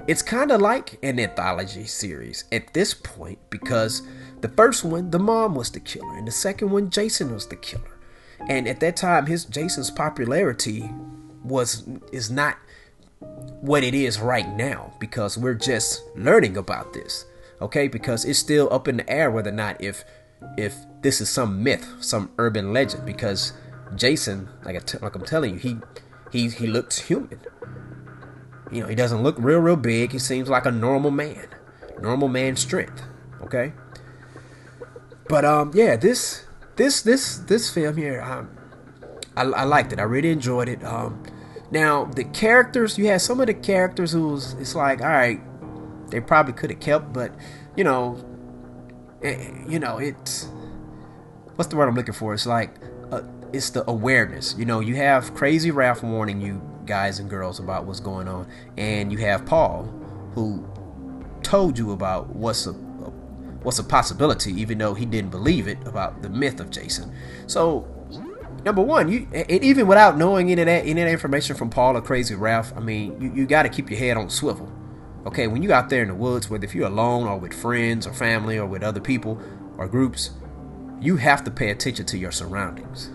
it's 0.05 0.21
kind 0.21 0.51
of 0.51 0.61
like 0.61 0.99
an 1.01 1.19
anthology 1.19 1.85
series 1.85 2.43
at 2.51 2.75
this 2.75 2.93
point 2.93 3.39
because 3.49 4.03
the 4.41 4.49
first 4.49 4.83
one, 4.83 5.09
the 5.09 5.19
mom 5.19 5.55
was 5.55 5.71
the 5.71 5.79
killer, 5.79 6.15
and 6.15 6.27
the 6.27 6.31
second 6.31 6.69
one, 6.69 6.91
Jason 6.91 7.33
was 7.33 7.47
the 7.47 7.55
killer. 7.55 7.97
And 8.47 8.67
at 8.67 8.81
that 8.81 8.97
time, 8.97 9.25
his 9.25 9.45
Jason's 9.45 9.89
popularity 9.89 10.91
was 11.47 11.87
is 12.11 12.29
not 12.29 12.57
what 13.61 13.83
it 13.83 13.93
is 13.93 14.19
right 14.19 14.47
now 14.55 14.93
because 14.99 15.37
we're 15.37 15.55
just 15.55 16.03
learning 16.15 16.57
about 16.57 16.93
this 16.93 17.25
okay? 17.61 17.87
Because 17.87 18.25
it's 18.25 18.39
still 18.39 18.71
up 18.71 18.87
in 18.87 18.97
the 18.97 19.09
air 19.09 19.31
whether 19.31 19.49
or 19.49 19.53
not 19.53 19.81
if 19.81 20.03
if 20.57 20.75
this 21.01 21.19
is 21.21 21.29
some 21.29 21.63
myth 21.63 21.87
some 21.99 22.29
urban 22.37 22.71
legend 22.71 23.05
because 23.05 23.53
jason 23.95 24.47
like, 24.63 24.75
I 24.75 24.79
t- 24.79 24.97
like 24.99 25.15
i'm 25.15 25.25
telling 25.25 25.55
you 25.55 25.59
he 25.59 25.77
he 26.31 26.49
he 26.49 26.67
looks 26.67 26.99
human. 26.99 27.39
You 28.71 28.81
know 28.81 28.87
he 28.87 28.95
doesn't 28.95 29.23
look 29.23 29.35
real 29.39 29.59
real 29.59 29.75
big. 29.75 30.11
He 30.11 30.19
seems 30.19 30.49
like 30.49 30.65
a 30.65 30.71
normal 30.71 31.11
man 31.11 31.47
normal 32.01 32.27
man 32.27 32.55
strength 32.55 33.01
okay? 33.41 33.73
But 35.27 35.45
um 35.45 35.71
yeah 35.73 35.95
this 35.95 36.45
this 36.75 37.01
this 37.01 37.37
this 37.37 37.73
film 37.73 37.97
here 37.97 38.21
um 38.21 38.49
I, 39.35 39.43
I 39.43 39.63
liked 39.63 39.93
it. 39.93 39.99
I 39.99 40.03
really 40.03 40.31
enjoyed 40.31 40.69
it. 40.69 40.83
Um 40.83 41.23
now 41.71 42.05
the 42.05 42.23
characters, 42.23 42.97
you 42.97 43.07
had 43.07 43.21
some 43.21 43.39
of 43.39 43.47
the 43.47 43.53
characters 43.53 44.11
who 44.11 44.29
was, 44.29 44.53
it's 44.53 44.75
like, 44.75 45.01
all 45.01 45.07
right, 45.07 45.41
they 46.09 46.21
probably 46.21 46.53
could 46.53 46.69
have 46.69 46.79
kept, 46.79 47.13
but 47.13 47.33
you 47.75 47.83
know, 47.83 48.23
it, 49.21 49.37
eh, 49.37 49.51
you 49.67 49.79
know, 49.79 49.97
it's 49.97 50.49
what's 51.55 51.69
the 51.69 51.75
word 51.75 51.89
I'm 51.89 51.95
looking 51.95 52.13
for? 52.13 52.33
It's 52.33 52.45
like, 52.45 52.73
uh, 53.11 53.21
it's 53.51 53.71
the 53.71 53.89
awareness. 53.89 54.55
You 54.57 54.65
know, 54.65 54.79
you 54.79 54.95
have 54.95 55.33
Crazy 55.33 55.71
Ralph 55.71 56.03
warning 56.03 56.39
you 56.39 56.61
guys 56.85 57.19
and 57.19 57.29
girls 57.29 57.59
about 57.59 57.85
what's 57.85 57.99
going 57.99 58.27
on, 58.27 58.47
and 58.77 59.11
you 59.11 59.17
have 59.19 59.45
Paul 59.45 59.83
who 60.33 60.65
told 61.43 61.77
you 61.77 61.91
about 61.91 62.35
what's 62.35 62.67
a 62.67 62.73
what's 63.63 63.79
a 63.79 63.83
possibility, 63.83 64.53
even 64.53 64.77
though 64.77 64.93
he 64.93 65.05
didn't 65.05 65.31
believe 65.31 65.67
it 65.67 65.77
about 65.85 66.21
the 66.21 66.29
myth 66.29 66.59
of 66.59 66.69
Jason. 66.69 67.13
So 67.47 67.85
number 68.67 68.81
one, 68.81 69.09
you 69.09 69.25
and 69.31 69.63
even 69.63 69.87
without 69.87 70.17
knowing 70.17 70.51
any 70.51 70.61
of 70.61 70.65
that, 70.65 70.81
any 70.81 71.01
of 71.01 71.07
that 71.07 71.11
information 71.11 71.55
from 71.55 71.69
Paul 71.69 71.95
or 71.95 72.01
Crazy 72.01 72.35
Ralph, 72.35 72.73
I 72.75 72.81
mean, 72.81 73.19
you, 73.21 73.31
you 73.33 73.47
got 73.47 73.63
to 73.63 73.69
keep 73.69 73.89
your 73.89 73.97
head 73.97 74.17
on 74.17 74.29
swivel. 74.29 74.69
Okay, 75.25 75.47
when 75.47 75.63
you 75.63 75.71
out 75.71 75.89
there 75.89 76.01
in 76.01 76.09
the 76.09 76.13
woods, 76.13 76.49
whether 76.49 76.65
if 76.65 76.75
you're 76.75 76.87
alone 76.87 77.27
or 77.27 77.37
with 77.37 77.53
friends 77.53 78.05
or 78.05 78.11
family 78.13 78.57
or 78.57 78.65
with 78.65 78.83
other 78.83 78.99
people 78.99 79.41
or 79.77 79.87
groups, 79.87 80.31
you 80.99 81.15
have 81.15 81.45
to 81.45 81.51
pay 81.51 81.69
attention 81.69 82.05
to 82.07 82.17
your 82.17 82.33
surroundings. 82.33 83.09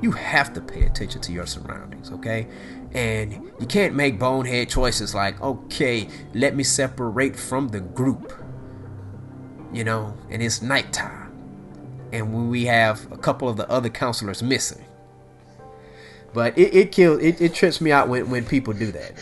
You 0.00 0.12
have 0.12 0.54
to 0.54 0.62
pay 0.62 0.84
attention 0.84 1.20
to 1.20 1.32
your 1.32 1.46
surroundings, 1.46 2.10
okay? 2.10 2.46
And 2.92 3.50
you 3.60 3.66
can't 3.66 3.94
make 3.94 4.18
bonehead 4.18 4.70
choices 4.70 5.14
like, 5.14 5.38
okay, 5.42 6.08
let 6.32 6.56
me 6.56 6.64
separate 6.64 7.36
from 7.36 7.68
the 7.68 7.80
group. 7.80 8.32
You 9.74 9.84
know, 9.84 10.16
and 10.30 10.42
it's 10.42 10.62
nighttime 10.62 11.23
and 12.14 12.48
we 12.48 12.64
have 12.66 13.10
a 13.10 13.18
couple 13.18 13.48
of 13.48 13.56
the 13.56 13.68
other 13.68 13.88
counselors 13.88 14.42
missing. 14.42 14.84
But 16.32 16.56
it, 16.56 16.74
it 16.74 16.92
kills 16.92 17.20
it, 17.22 17.40
it 17.40 17.54
trips 17.54 17.80
me 17.80 17.90
out 17.92 18.08
when, 18.08 18.30
when 18.30 18.44
people 18.44 18.72
do 18.72 18.92
that. 18.92 19.12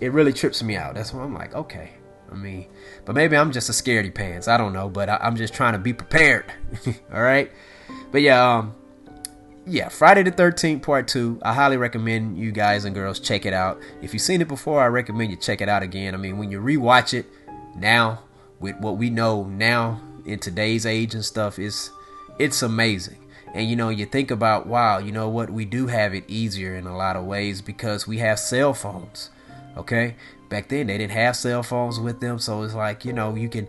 It 0.00 0.12
really 0.12 0.32
trips 0.32 0.62
me 0.62 0.76
out. 0.76 0.94
That's 0.94 1.12
why 1.12 1.22
I'm 1.22 1.34
like, 1.34 1.54
okay. 1.54 1.90
I 2.30 2.34
mean, 2.34 2.66
but 3.04 3.14
maybe 3.14 3.36
I'm 3.36 3.52
just 3.52 3.68
a 3.68 3.72
scaredy 3.72 4.14
pants. 4.14 4.48
I 4.48 4.56
don't 4.56 4.72
know, 4.72 4.88
but 4.88 5.08
I, 5.08 5.18
am 5.22 5.36
just 5.36 5.54
trying 5.54 5.72
to 5.72 5.78
be 5.78 5.92
prepared. 5.92 6.52
All 7.12 7.22
right. 7.22 7.50
But 8.10 8.22
yeah, 8.22 8.56
um, 8.56 8.74
yeah, 9.66 9.88
Friday 9.88 10.22
the 10.22 10.32
13th, 10.32 10.82
part 10.82 11.08
two. 11.08 11.38
I 11.42 11.54
highly 11.54 11.76
recommend 11.76 12.38
you 12.38 12.52
guys 12.52 12.84
and 12.84 12.94
girls 12.94 13.20
check 13.20 13.46
it 13.46 13.54
out. 13.54 13.80
If 14.02 14.12
you've 14.12 14.22
seen 14.22 14.42
it 14.42 14.48
before, 14.48 14.82
I 14.82 14.86
recommend 14.86 15.30
you 15.30 15.36
check 15.36 15.60
it 15.60 15.68
out 15.68 15.82
again. 15.82 16.12
I 16.14 16.18
mean, 16.18 16.36
when 16.38 16.50
you 16.50 16.60
rewatch 16.60 17.14
it 17.14 17.26
now, 17.76 18.22
with 18.60 18.76
what 18.76 18.96
we 18.96 19.10
know 19.10 19.44
now 19.44 20.00
in 20.26 20.38
today's 20.38 20.86
age 20.86 21.14
and 21.14 21.24
stuff, 21.24 21.58
is 21.58 21.90
it's 22.38 22.62
amazing. 22.62 23.18
And 23.54 23.70
you 23.70 23.76
know, 23.76 23.88
you 23.88 24.04
think 24.04 24.30
about, 24.30 24.66
wow, 24.66 24.98
you 24.98 25.12
know 25.12 25.28
what? 25.28 25.50
We 25.50 25.64
do 25.64 25.86
have 25.86 26.12
it 26.12 26.24
easier 26.26 26.74
in 26.74 26.86
a 26.86 26.96
lot 26.96 27.16
of 27.16 27.24
ways 27.24 27.62
because 27.62 28.06
we 28.06 28.18
have 28.18 28.38
cell 28.38 28.74
phones. 28.74 29.30
Okay? 29.76 30.16
Back 30.48 30.68
then, 30.68 30.88
they 30.88 30.98
didn't 30.98 31.12
have 31.12 31.36
cell 31.36 31.62
phones 31.62 32.00
with 32.00 32.20
them. 32.20 32.38
So 32.38 32.62
it's 32.62 32.74
like, 32.74 33.04
you 33.04 33.12
know, 33.12 33.34
you 33.36 33.48
can, 33.48 33.68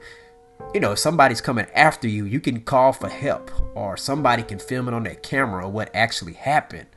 you 0.74 0.80
know, 0.80 0.94
if 0.94 1.00
somebody's 1.00 1.42
coming 1.42 1.68
after 1.76 2.08
you, 2.08 2.26
you 2.26 2.40
can 2.40 2.62
call 2.62 2.94
for 2.94 3.10
help 3.10 3.52
or 3.76 3.96
somebody 3.96 4.42
can 4.42 4.58
film 4.58 4.88
it 4.88 4.94
on 4.94 5.04
their 5.04 5.16
camera 5.16 5.70
what 5.70 5.96
actually 5.96 6.34
happened. 6.34 6.88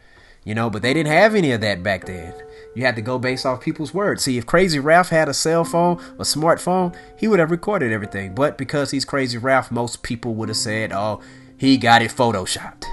You 0.45 0.55
know, 0.55 0.71
but 0.71 0.81
they 0.81 0.95
didn't 0.95 1.13
have 1.13 1.35
any 1.35 1.53
of 1.53 1.61
that 1.61 1.83
back 1.83 2.07
then. 2.07 2.33
You 2.75 2.87
had 2.87 2.97
to 2.97 3.03
go 3.03 3.19
based 3.19 3.45
off 3.45 3.61
people's 3.61 3.93
words. 3.93 4.23
See, 4.23 4.39
if 4.39 4.47
Crazy 4.47 4.79
Ralph 4.79 5.11
had 5.11 5.29
a 5.29 5.35
cell 5.35 5.65
phone, 5.65 5.99
a 6.19 6.23
smartphone, 6.23 6.97
he 7.19 7.29
would 7.29 7.39
have 7.39 7.51
recorded 7.51 7.93
everything. 7.93 8.35
But 8.35 8.57
because 8.57 8.91
he's 8.91 9.05
Crazy 9.05 9.37
Ralph, 9.37 9.71
most 9.71 10.03
people 10.03 10.35
would 10.37 10.49
have 10.49 10.57
said, 10.57 10.93
oh, 10.93 11.21
he 11.59 11.77
got 11.77 12.03
it 12.03 12.11
photoshopped. 12.11 12.85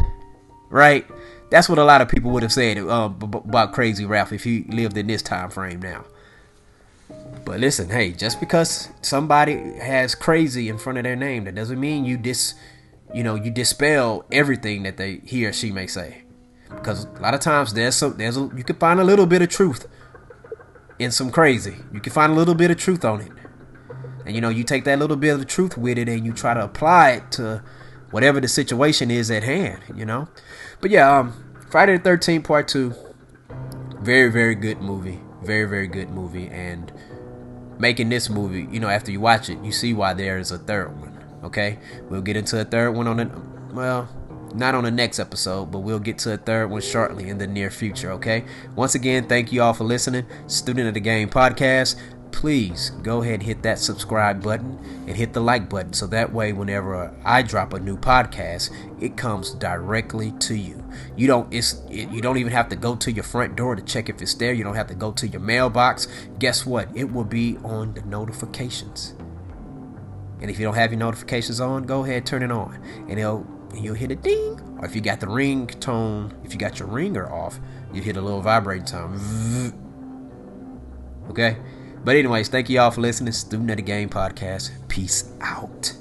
Right? 0.70 1.06
That's 1.50 1.70
what 1.70 1.78
a 1.78 1.84
lot 1.86 2.02
of 2.02 2.10
people 2.10 2.32
would 2.32 2.44
have 2.44 2.52
said 2.52 2.78
uh, 2.78 3.10
about 3.22 3.72
Crazy 3.72 4.06
Ralph 4.06 4.34
if 4.34 4.44
he 4.44 4.64
lived 4.64 4.98
in 4.98 5.08
this 5.08 5.22
time 5.22 5.50
frame 5.50 5.80
now. 5.80 6.06
But 7.46 7.60
listen, 7.60 7.90
hey, 7.90 8.12
just 8.12 8.40
because 8.40 8.90
somebody 9.02 9.54
has 9.78 10.16
crazy 10.16 10.68
in 10.68 10.80
front 10.80 10.98
of 10.98 11.04
their 11.04 11.16
name, 11.16 11.46
that 11.46 11.56
doesn't 11.56 11.80
mean 11.80 12.04
you 12.04 12.18
dis, 12.18 12.56
you 13.14 13.24
know, 13.24 13.36
you 13.36 13.52
dispel 13.52 14.26
everything 14.32 14.84
that 14.84 14.98
they 14.98 15.22
he 15.24 15.46
or 15.46 15.54
she 15.54 15.72
may 15.72 15.86
say. 15.86 16.24
Because 16.70 17.06
a 17.06 17.22
lot 17.22 17.36
of 17.36 17.40
times 17.40 17.74
there's 17.74 17.96
some 17.96 18.18
there's 18.18 18.38
a, 18.38 18.50
you 18.56 18.64
can 18.64 18.76
find 18.78 19.00
a 19.00 19.04
little 19.04 19.28
bit 19.28 19.44
of 19.44 19.50
truth 19.50 19.88
in 20.98 21.12
some 21.12 21.30
crazy. 21.30 21.76
You 21.94 22.00
can 22.00 22.12
find 22.12 22.34
a 22.34 22.36
little 22.36 22.56
bit 22.56 22.72
of 22.72 22.78
truth 22.78 23.06
on 23.06 23.22
it. 23.22 23.32
And 24.26 24.34
you 24.34 24.42
know, 24.42 24.50
you 24.50 24.64
take 24.64 24.84
that 24.86 24.98
little 24.98 25.16
bit 25.16 25.36
of 25.36 25.46
truth 25.46 25.78
with 25.78 26.00
it 26.00 26.10
and 26.10 26.26
you 26.26 26.34
try 26.34 26.56
to 26.56 26.64
apply 26.64 27.12
it 27.12 27.32
to 27.34 27.64
whatever 28.16 28.40
the 28.40 28.48
situation 28.48 29.12
is 29.12 29.30
at 29.30 29.44
hand, 29.44 29.78
you 29.94 30.06
know. 30.06 30.26
But 30.80 30.90
yeah, 30.90 31.20
um, 31.20 31.34
Friday 31.70 31.98
the 31.98 32.10
13th 32.10 32.46
Part 32.46 32.70
Two, 32.70 32.94
very 34.00 34.32
very 34.32 34.56
good 34.56 34.80
movie, 34.80 35.20
very 35.44 35.66
very 35.66 35.88
good 35.88 36.10
movie, 36.10 36.48
and 36.48 36.94
making 37.78 38.08
this 38.08 38.30
movie, 38.30 38.70
you 38.72 38.80
know, 38.80 38.88
after 38.88 39.12
you 39.12 39.20
watch 39.20 39.50
it, 39.50 39.62
you 39.66 39.74
see 39.74 39.94
why 39.94 40.14
there 40.14 40.38
is 40.38 40.50
a 40.52 40.58
third 40.58 40.98
one. 40.98 41.12
Okay, 41.44 41.78
we'll 42.10 42.22
get 42.22 42.38
into 42.38 42.58
a 42.58 42.64
third 42.64 42.92
one 42.92 43.06
on 43.06 43.18
the 43.18 43.30
well, 43.74 44.08
not 44.54 44.76
on 44.76 44.86
the 44.86 44.92
next 44.92 45.20
episode, 45.20 45.66
but 45.66 45.80
we'll 45.80 46.00
get 46.00 46.18
to 46.20 46.36
a 46.36 46.38
third 46.38 46.68
one 46.68 46.82
shortly 46.82 47.28
in 47.28 47.38
the 47.38 47.48
near 47.48 47.70
future, 47.70 48.12
okay? 48.12 48.46
Once 48.78 48.96
again, 48.96 49.28
thank 49.28 49.52
you 49.52 49.62
all 49.62 49.74
for 49.74 49.84
listening. 49.84 50.26
Student 50.48 50.88
of 50.88 50.94
the 50.94 51.02
Game 51.02 51.30
podcast 51.30 51.98
please 52.36 52.90
go 53.02 53.22
ahead 53.22 53.36
and 53.36 53.44
hit 53.44 53.64
that 53.64 53.80
subscribe 53.80 54.44
button 54.44 54.78
and 55.08 55.16
hit 55.16 55.32
the 55.32 55.40
like 55.40 55.70
button 55.70 55.94
so 55.94 56.06
that 56.06 56.34
way 56.34 56.52
whenever 56.52 57.16
I 57.24 57.42
drop 57.42 57.72
a 57.72 57.80
new 57.80 57.96
podcast 57.96 58.76
it 59.02 59.16
comes 59.16 59.52
directly 59.52 60.32
to 60.40 60.54
you. 60.54 60.84
You 61.16 61.28
don't 61.28 61.52
it's 61.54 61.82
it, 61.90 62.10
you 62.10 62.20
don't 62.20 62.38
even 62.38 62.52
have 62.52 62.68
to 62.70 62.76
go 62.76 62.98
to 62.98 63.10
your 63.10 63.24
front 63.24 63.56
door 63.56 63.78
to 63.78 63.82
check 63.82 64.10
if 64.10 64.22
it's 64.22 64.34
there. 64.34 64.52
You 64.52 64.66
don't 64.66 64.76
have 64.76 64.88
to 64.88 64.96
go 64.96 65.14
to 65.14 65.26
your 65.26 65.40
mailbox. 65.40 66.10
Guess 66.38 66.66
what? 66.66 66.90
It 66.94 67.14
will 67.14 67.24
be 67.24 67.58
on 67.64 67.94
the 67.94 68.02
notifications. 68.02 69.16
And 70.42 70.52
if 70.52 70.60
you 70.60 70.66
don't 70.66 70.76
have 70.76 70.92
your 70.92 71.00
notifications 71.00 71.62
on 71.62 71.84
go 71.84 72.04
ahead 72.04 72.26
turn 72.26 72.44
it 72.44 72.52
on. 72.52 72.76
And 73.08 73.18
it'll 73.18 73.48
and 73.70 73.82
you'll 73.82 73.96
hit 73.96 74.12
a 74.12 74.16
ding. 74.16 74.60
Or 74.80 74.86
if 74.86 74.94
you 74.94 75.00
got 75.00 75.22
the 75.22 75.30
ring 75.30 75.68
tone 75.68 76.34
if 76.44 76.52
you 76.52 76.60
got 76.60 76.80
your 76.80 76.90
ringer 76.90 77.32
off 77.32 77.62
you 77.94 78.02
hit 78.02 78.18
a 78.18 78.22
little 78.22 78.42
vibrating 78.42 78.86
tone 78.86 79.74
okay 81.30 81.58
but 82.06 82.16
anyways, 82.16 82.48
thank 82.48 82.70
you 82.70 82.80
all 82.80 82.92
for 82.92 83.02
listening. 83.02 83.34
Student 83.34 83.72
of 83.72 83.78
the 83.78 83.84
Game 83.84 84.10
podcast. 84.10 84.70
Peace 84.88 85.30
out. 85.42 85.94